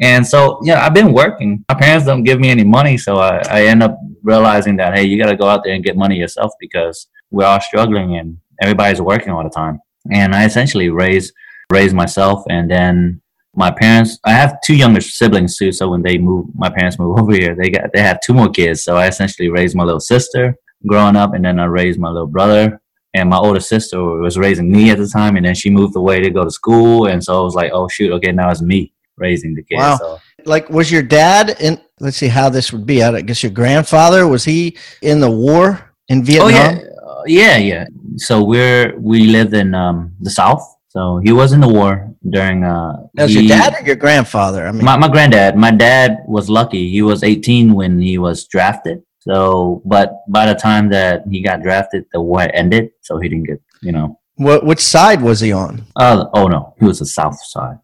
[0.00, 1.64] And so, yeah, I've been working.
[1.68, 5.04] My parents don't give me any money, so I, I end up realizing that hey,
[5.04, 8.38] you got to go out there and get money yourself because we're all struggling and
[8.60, 9.80] everybody's working all the time.
[10.12, 11.32] And I essentially raised
[11.70, 13.20] raised myself, and then
[13.54, 14.18] my parents.
[14.24, 17.56] I have two younger siblings too, so when they move, my parents move over here.
[17.56, 20.54] They got they have two more kids, so I essentially raised my little sister
[20.86, 22.80] growing up, and then I raised my little brother.
[23.14, 26.20] And my older sister was raising me at the time, and then she moved away
[26.20, 28.92] to go to school, and so I was like, "Oh shoot, okay, now it's me
[29.16, 29.96] raising the kids." Wow.
[29.96, 31.80] So Like, was your dad in?
[31.98, 33.02] Let's see how this would be.
[33.02, 36.48] I guess your grandfather was he in the war in Vietnam?
[36.48, 36.78] Oh yeah,
[37.26, 37.84] yeah, yeah.
[38.16, 40.62] So we're we live in um, the South.
[40.88, 42.64] So he was in the war during.
[42.64, 44.66] Uh, That was he- your dad or your grandfather?
[44.66, 45.56] I mean, My my granddad.
[45.56, 46.88] My dad was lucky.
[46.90, 49.02] He was 18 when he was drafted.
[49.20, 52.90] So, but by the time that he got drafted, the war ended.
[53.02, 54.18] So he didn't get, you know.
[54.36, 55.84] what which side was he on?
[55.96, 57.78] Uh, oh no, he was the South side.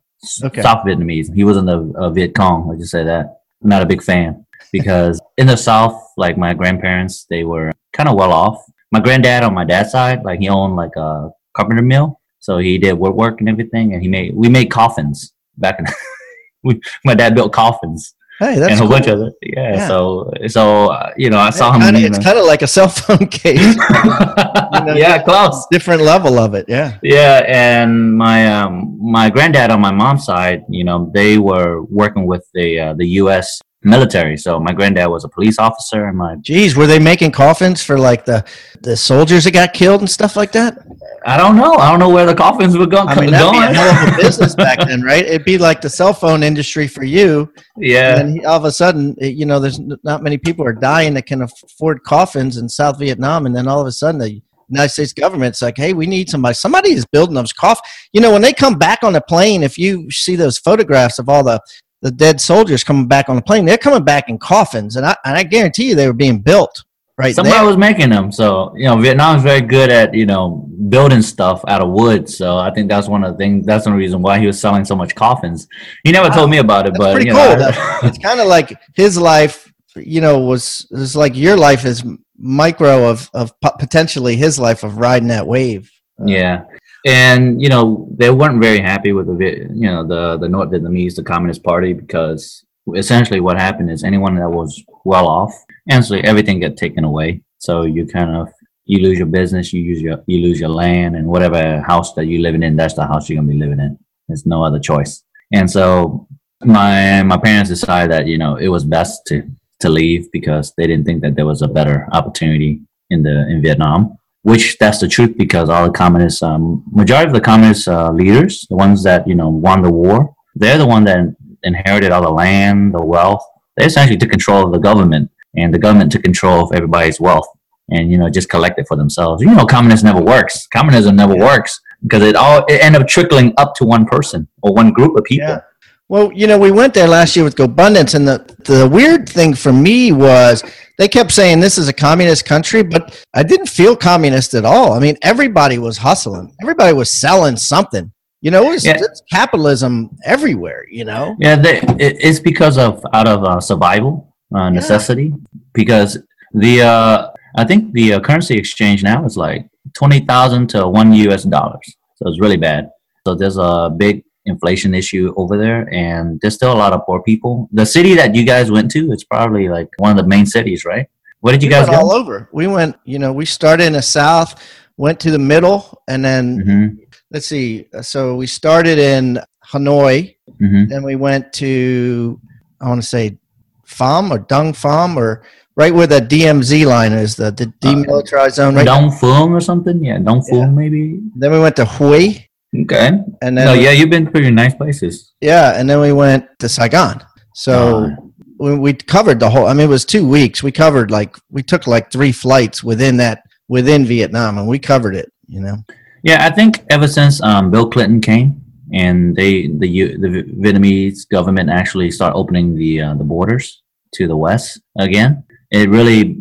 [0.45, 0.63] Okay.
[0.63, 1.35] South Vietnamese.
[1.35, 2.71] He wasn't the uh, Viet Cong.
[2.73, 3.41] I just say that.
[3.61, 8.15] Not a big fan because in the South, like my grandparents, they were kind of
[8.17, 8.59] well off.
[8.93, 12.79] My granddad on my dad's side, like he owned like a carpenter mill, so he
[12.79, 15.87] did woodwork and everything, and he made we made coffins back in.
[16.63, 18.89] we, my dad built coffins Hey, that's and a cool.
[18.91, 19.35] bunch of it.
[19.43, 19.89] Yeah, Yeah.
[19.89, 21.81] So so uh, you know, I saw him.
[21.83, 23.77] Kinda- it's kind of like a cell phone case.
[23.77, 25.67] know, yeah, close.
[25.71, 26.65] Different level of it.
[26.69, 26.99] Yeah.
[27.03, 32.27] Yeah, and my um my granddad on my mom's side, you know, they were working
[32.27, 33.61] with the uh, the U.S.
[33.85, 34.37] military.
[34.37, 37.99] So my granddad was a police officer, and my Geez, were they making coffins for
[37.99, 38.45] like the
[38.81, 40.79] the soldiers that got killed and stuff like that?
[41.25, 43.09] I don't know, I don't know where the coffins were going.
[43.09, 45.25] I mean, that'd be a hell of a business back then, right?
[45.25, 47.53] It'd be like the cell phone industry for you.
[47.77, 51.15] yeah, And then all of a sudden, you know, there's not many people are dying
[51.15, 54.89] that can afford coffins in South Vietnam, and then all of a sudden the United
[54.89, 56.55] States government's like, "Hey, we need somebody.
[56.55, 59.77] Somebody is building those coffins." You know, when they come back on the plane, if
[59.77, 61.61] you see those photographs of all the
[62.03, 65.17] the dead soldiers coming back on the plane, they're coming back in coffins, and I
[65.25, 66.85] and I guarantee you they were being built
[67.17, 67.67] right somebody there.
[67.67, 68.33] was making them.
[68.33, 72.29] So you know, Vietnam's very good at you know building stuff out of wood.
[72.29, 73.67] So I think that's one of the things.
[73.67, 75.69] That's the reason why he was selling so much coffins.
[76.05, 77.57] He never told me about it, That's but pretty you know,
[78.03, 82.05] it's kind of like his life, you know, was was like your life is
[82.37, 85.91] micro of of potentially his life of riding that wave.
[86.21, 86.65] Uh, yeah,
[87.07, 91.17] and you know they weren't very happy with the you know the the North Vietnamese,
[91.17, 95.53] the Communist Party, because essentially what happened is anyone that was well off,
[95.89, 97.43] essentially everything got taken away.
[97.59, 98.49] So you kind of
[98.85, 102.27] you lose your business, you use your you lose your land, and whatever house that
[102.27, 103.99] you're living in, that's the house you're gonna be living in.
[104.29, 105.25] There's no other choice.
[105.53, 106.27] And so
[106.65, 109.43] my my parents decided that you know it was best to
[109.81, 113.61] to leave because they didn't think that there was a better opportunity in the in
[113.61, 118.11] Vietnam which that's the truth because all the communist um, majority of the communist uh,
[118.11, 122.23] leaders the ones that you know won the war they're the one that inherited all
[122.23, 123.45] the land the wealth.
[123.77, 127.49] They essentially took control of the government and the government took control of everybody's wealth
[127.91, 129.43] and you know just collect it for themselves.
[129.43, 130.67] You know communism never works.
[130.67, 134.75] Communism never works because it all it ended up trickling up to one person or
[134.75, 135.49] one group of people.
[135.49, 135.61] Yeah.
[136.09, 139.55] Well, you know, we went there last year with GoBundance, and the the weird thing
[139.55, 140.63] for me was
[141.03, 143.03] they kept saying this is a communist country, but
[143.35, 144.93] I didn't feel communist at all.
[144.93, 148.13] I mean, everybody was hustling, everybody was selling something.
[148.41, 148.99] You know, it was, Yeah.
[149.01, 150.85] it's capitalism everywhere.
[150.89, 155.35] You know, Yeah, they, it, it's because of out of uh, survival uh, necessity.
[155.73, 156.19] Because
[156.53, 161.13] the uh, I think the uh, currency exchange now is like twenty thousand to one
[161.27, 161.43] U.S.
[161.43, 161.87] dollars,
[162.17, 162.91] so it's really bad.
[163.27, 167.23] So there's a big inflation issue over there, and there's still a lot of poor
[167.23, 167.69] people.
[167.73, 170.85] The city that you guys went to, it's probably like one of the main cities,
[170.85, 171.07] right?
[171.41, 171.97] What did you we guys go?
[171.97, 172.49] all over.
[172.53, 174.63] We went, you know, we started in the south,
[174.97, 176.87] went to the middle, and then hmm
[177.31, 177.87] let's see.
[178.03, 182.41] So we started in Hanoi, hmm Then we went to
[182.81, 183.39] I want to say
[183.87, 185.43] Pham or Dung Pham or
[185.77, 188.75] right where the DMZ line is, the, the demilitarized zone.
[188.75, 188.85] Right.
[188.85, 190.05] Dong Phuong or something?
[190.05, 191.21] Yeah, Dong Phuong maybe.
[191.37, 192.35] Then we went to Hue,
[192.75, 193.11] Okay.
[193.43, 195.33] and then yeah, you've been pretty nice places.
[195.41, 197.23] yeah, and then we went to Saigon.
[197.55, 198.17] So Uh,
[198.59, 199.67] we, we covered the whole.
[199.67, 200.63] I mean, it was two weeks.
[200.63, 205.15] We covered like we took like three flights within that within Vietnam, and we covered
[205.15, 205.31] it.
[205.49, 205.77] You know.
[206.23, 211.69] Yeah, I think ever since um, Bill Clinton came and they the the Vietnamese government
[211.71, 213.83] actually start opening the uh, the borders
[214.15, 216.37] to the west again, it really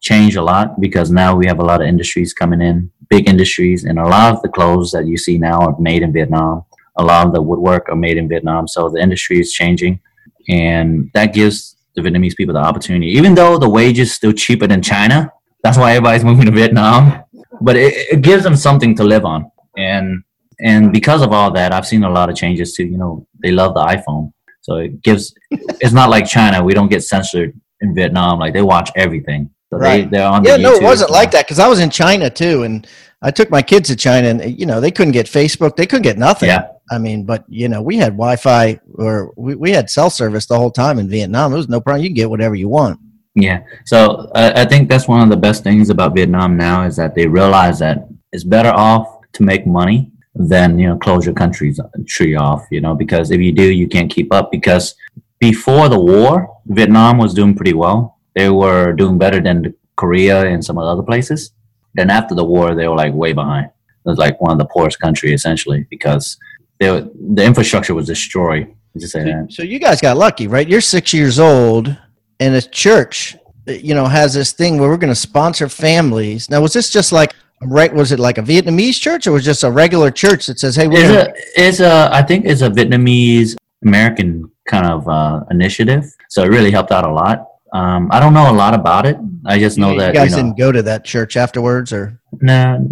[0.00, 3.84] changed a lot because now we have a lot of industries coming in, big industries,
[3.84, 6.64] and a lot of the clothes that you see now are made in Vietnam.
[6.96, 10.00] A lot of the woodwork are made in Vietnam, so the industry is changing,
[10.48, 13.08] and that gives the Vietnamese people the opportunity.
[13.08, 15.32] Even though the wages still cheaper than China,
[15.62, 17.24] that's why everybody's moving to Vietnam
[17.60, 20.22] but it, it gives them something to live on and
[20.60, 23.52] and because of all that i've seen a lot of changes too you know they
[23.52, 24.32] love the iphone
[24.62, 25.34] So it gives.
[25.50, 26.62] it's not like China.
[26.62, 28.38] We don't get censored in Vietnam.
[28.38, 29.50] Like they watch everything.
[29.72, 30.10] So Right.
[30.10, 30.44] they they're on.
[30.44, 32.86] Yeah, the no, it wasn't so- like that because I was in China too, and
[33.22, 36.02] I took my kids to China, and you know they couldn't get Facebook, they couldn't
[36.02, 36.48] get nothing.
[36.48, 36.66] Yeah.
[36.90, 40.56] I mean, but you know we had Wi-Fi or we, we had cell service the
[40.58, 41.52] whole time in Vietnam.
[41.52, 42.02] It was no problem.
[42.02, 42.98] You can get whatever you want.
[43.36, 43.60] Yeah.
[43.84, 47.14] So uh, I think that's one of the best things about Vietnam now is that
[47.14, 51.78] they realize that it's better off to make money than you know close your country's
[52.08, 52.64] tree off.
[52.72, 54.50] You know because if you do, you can't keep up.
[54.50, 54.96] Because
[55.38, 58.18] before the war, Vietnam was doing pretty well.
[58.40, 61.52] They were doing better than Korea and some of the other places.
[61.92, 63.66] Then after the war, they were like way behind.
[63.66, 66.38] It was like one of the poorest country essentially because
[66.78, 68.74] they were, the infrastructure was destroyed.
[68.96, 69.52] Just say that.
[69.52, 70.66] So you guys got lucky, right?
[70.66, 71.94] You're six years old,
[72.40, 73.36] and a church,
[73.66, 76.48] you know, has this thing where we're going to sponsor families.
[76.50, 77.92] Now, was this just like right?
[77.92, 80.74] Was it like a Vietnamese church, or was it just a regular church that says,
[80.74, 85.08] "Hey, we're It's gonna, a, it's a, I think it's a Vietnamese American kind of
[85.08, 86.04] uh, initiative.
[86.28, 87.49] So it really helped out a lot.
[87.72, 89.16] Um, I don't know a lot about it.
[89.46, 92.20] I just know you that guys you know, didn't go to that church afterwards, or
[92.40, 92.78] no,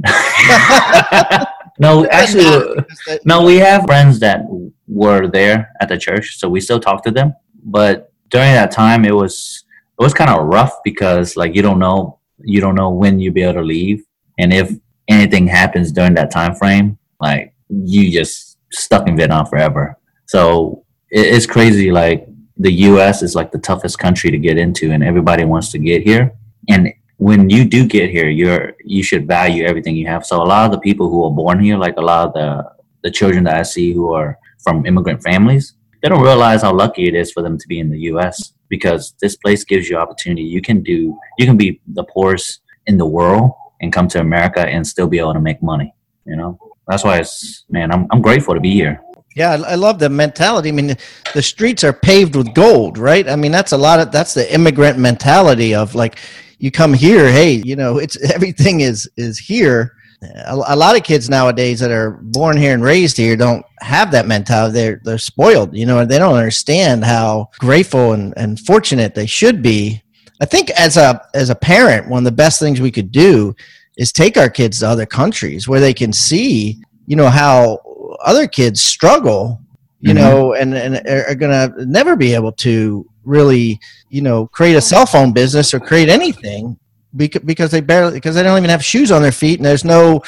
[1.79, 2.85] no, actually,
[3.25, 3.45] no.
[3.45, 4.43] We have friends that
[4.87, 7.35] were there at the church, so we still talk to them.
[7.65, 9.65] But during that time, it was
[9.99, 13.35] it was kind of rough because like you don't know you don't know when you'll
[13.35, 14.05] be able to leave,
[14.39, 14.73] and if
[15.09, 19.99] anything happens during that time frame, like you just stuck in Vietnam forever.
[20.27, 21.91] So it, it's crazy.
[21.91, 22.28] Like
[22.59, 23.23] the U.S.
[23.23, 26.33] is like the toughest country to get into, and everybody wants to get here.
[26.69, 30.27] And when you do get here, you're you should value everything you have.
[30.27, 32.73] So a lot of the people who are born here, like a lot of the
[33.03, 37.07] the children that I see who are from immigrant families, they don't realize how lucky
[37.07, 38.53] it is for them to be in the U.S.
[38.69, 40.43] because this place gives you opportunity.
[40.43, 44.61] You can do you can be the poorest in the world and come to America
[44.61, 45.95] and still be able to make money.
[46.25, 49.01] You know, that's why it's man, I'm I'm grateful to be here.
[49.39, 50.69] Yeah, I love the mentality.
[50.69, 50.97] I mean,
[51.33, 53.29] the streets are paved with gold, right?
[53.29, 56.19] I mean, that's a lot of that's the immigrant mentality of like,
[56.59, 59.95] you come here, hey, you know, it's everything is is here.
[60.23, 64.11] A, a lot of kids nowadays that are born here and raised here don't have
[64.11, 64.73] that mentality.
[64.73, 69.63] They're they're spoiled, you know, they don't understand how grateful and, and fortunate they should
[69.63, 70.03] be.
[70.41, 73.55] I think as a as a parent, one of the best things we could do
[73.97, 77.79] is take our kids to other countries where they can see, you know, how
[78.25, 79.61] other kids struggle,
[80.01, 80.17] you Mhm.
[80.17, 83.79] know, and, and are going to never be able to really,
[84.09, 86.77] you know, create a cell phone business or create anything
[87.17, 89.85] because, because they barely, because they don't even have shoes on their feet and there's
[89.85, 90.23] no,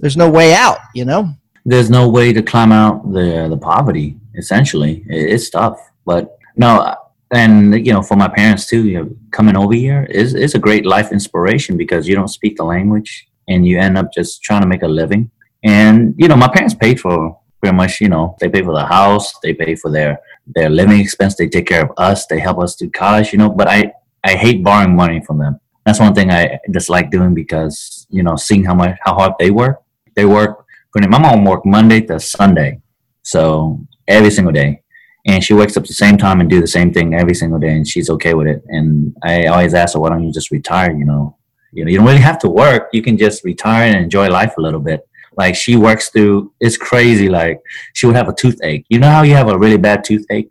[0.00, 1.30] there's no way out, you know?
[1.66, 4.16] there's no way to climb out the the poverty.
[4.34, 5.78] Essentially, it's tough.
[6.06, 6.94] But no,
[7.32, 10.58] and you know, for my parents too, you know, coming over here is is a
[10.58, 14.62] great life inspiration because you don't speak the language and you end up just trying
[14.62, 15.30] to make a living.
[15.62, 18.00] And you know, my parents paid for pretty much.
[18.00, 21.48] You know, they pay for the house, they pay for their their living expense, they
[21.48, 23.32] take care of us, they help us through college.
[23.32, 23.92] You know, but I
[24.24, 25.60] I hate borrowing money from them.
[25.84, 29.50] That's one thing I dislike doing because you know, seeing how much how hard they
[29.50, 29.82] work.
[30.16, 32.80] They work my mom worked Monday to Sunday,
[33.22, 34.82] so every single day,
[35.26, 37.70] and she wakes up the same time and do the same thing every single day,
[37.70, 38.62] and she's okay with it.
[38.68, 41.36] And I always ask her, "Why don't you just retire?" You know,
[41.72, 42.88] you know, you don't really have to work.
[42.92, 45.06] You can just retire and enjoy life a little bit.
[45.36, 46.52] Like she works through.
[46.60, 47.28] It's crazy.
[47.28, 47.60] Like
[47.94, 48.84] she would have a toothache.
[48.88, 50.50] You know how you have a really bad toothache,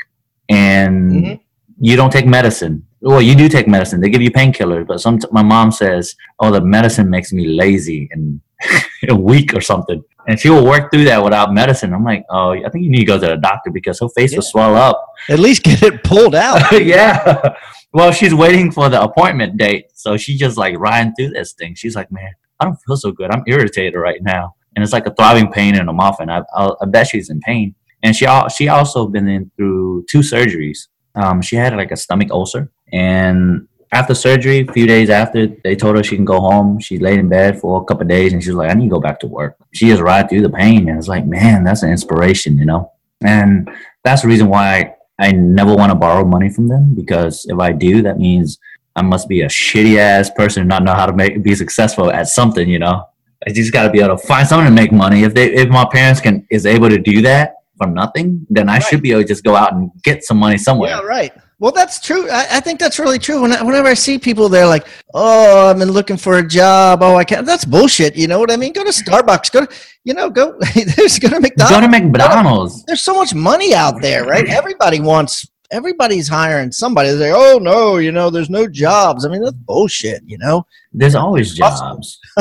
[0.50, 1.40] and Mhm.
[1.80, 2.84] you don't take medicine.
[3.02, 4.02] Well, you do take medicine.
[4.02, 8.10] They give you painkillers, but some my mom says, "Oh, the medicine makes me lazy
[8.12, 8.42] and
[9.18, 11.94] weak or something." And she will work through that without medicine.
[11.94, 14.36] I'm like, "Oh, I think you need to go to the doctor because her face
[14.36, 14.98] will swell up."
[15.30, 16.62] At least get it pulled out.
[16.84, 17.54] yeah.
[17.94, 21.74] Well, she's waiting for the appointment date, so she just like riding through this thing.
[21.76, 23.32] She's like, "Man, I don't feel so good.
[23.32, 26.44] I'm irritated right now, and it's like a throbbing pain in the mouth, and I,
[26.54, 30.88] I, I bet she's in pain." And she she also been in through two surgeries.
[31.16, 35.76] Um, she had like a stomach ulcer, and after surgery, a few days after, they
[35.76, 36.80] told her she can go home.
[36.80, 38.96] She laid in bed for a couple days, and she was like, "I need to
[38.96, 41.84] go back to work." She just ride through the pain, and it's like, man, that's
[41.84, 42.92] an inspiration, you know.
[43.22, 43.70] And
[44.04, 47.74] that's the reason why I never want to borrow money from them because if I
[47.74, 48.58] do, that means
[48.96, 52.12] I must be a shitty ass person and not know how to make be successful
[52.12, 53.06] at something, you know.
[53.48, 55.24] I just got to be able to find something to make money.
[55.24, 58.80] If they if my parents can is able to do that for nothing, then I
[58.80, 60.90] should be able to just go out and get some money somewhere.
[60.90, 61.34] Yeah, right.
[61.60, 62.30] Well, that's true.
[62.30, 63.42] I, I think that's really true.
[63.42, 67.02] When I, whenever I see people, they're like, "Oh, I've been looking for a job.
[67.02, 68.16] Oh, I can't." That's bullshit.
[68.16, 68.72] You know what I mean?
[68.72, 69.52] Go to Starbucks.
[69.52, 69.76] Go to,
[70.06, 70.58] you know, go.
[70.96, 71.76] There's go to McDonald's.
[71.76, 72.84] Go to McDonald's.
[72.86, 74.48] There's so much money out there, right?
[74.50, 75.46] Everybody wants.
[75.72, 77.12] Everybody's hiring somebody.
[77.12, 80.24] They say, "Oh no, you know, there's no jobs." I mean, that's bullshit.
[80.26, 82.20] You know, There's always jobs.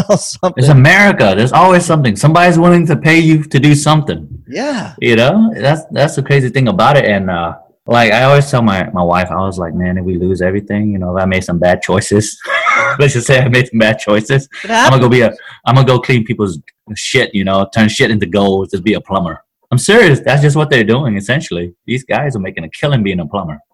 [0.57, 1.35] It's America.
[1.37, 2.17] There's always something.
[2.17, 4.27] Somebody's willing to pay you to do something.
[4.49, 4.95] Yeah.
[5.01, 7.05] You know, that's that's the crazy thing about it.
[7.05, 7.57] And uh,
[7.87, 10.93] like I always tell my my wife, I was like, man, if we lose everything,
[10.93, 12.39] you know, if I made some bad choices,
[12.99, 14.49] let's just say I made some bad choices.
[14.65, 15.35] I'm gonna go be a.
[15.67, 16.59] I'm gonna go clean people's
[16.95, 19.43] shit, you know, turn shit into gold, just be a plumber.
[19.71, 20.21] I'm serious.
[20.21, 21.75] That's just what they're doing essentially.
[21.87, 23.59] These guys are making a killing being a plumber.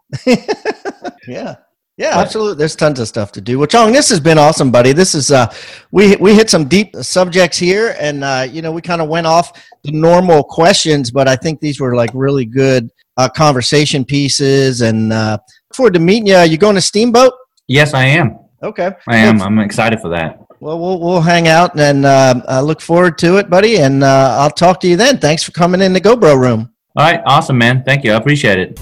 [1.26, 1.56] Yeah.
[1.96, 2.56] Yeah, absolutely.
[2.56, 3.56] There's tons of stuff to do.
[3.56, 4.90] Well, Chung, this has been awesome, buddy.
[4.90, 5.46] This is uh,
[5.92, 9.28] we we hit some deep subjects here, and uh, you know, we kind of went
[9.28, 14.80] off the normal questions, but I think these were like really good uh, conversation pieces.
[14.80, 16.38] And uh, look forward to meeting you.
[16.40, 17.32] You going to Steamboat?
[17.68, 18.40] Yes, I am.
[18.60, 19.40] Okay, I am.
[19.40, 20.43] I'm excited for that.
[20.60, 23.78] Well, we'll we'll hang out and uh, uh, look forward to it, buddy.
[23.78, 25.18] And uh, I'll talk to you then.
[25.18, 26.72] Thanks for coming in the GoBro room.
[26.96, 27.82] All right, awesome, man.
[27.84, 28.12] Thank you.
[28.12, 28.80] I appreciate it.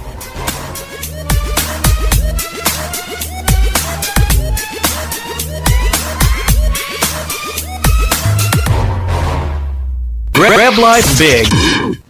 [10.35, 12.03] Grab life big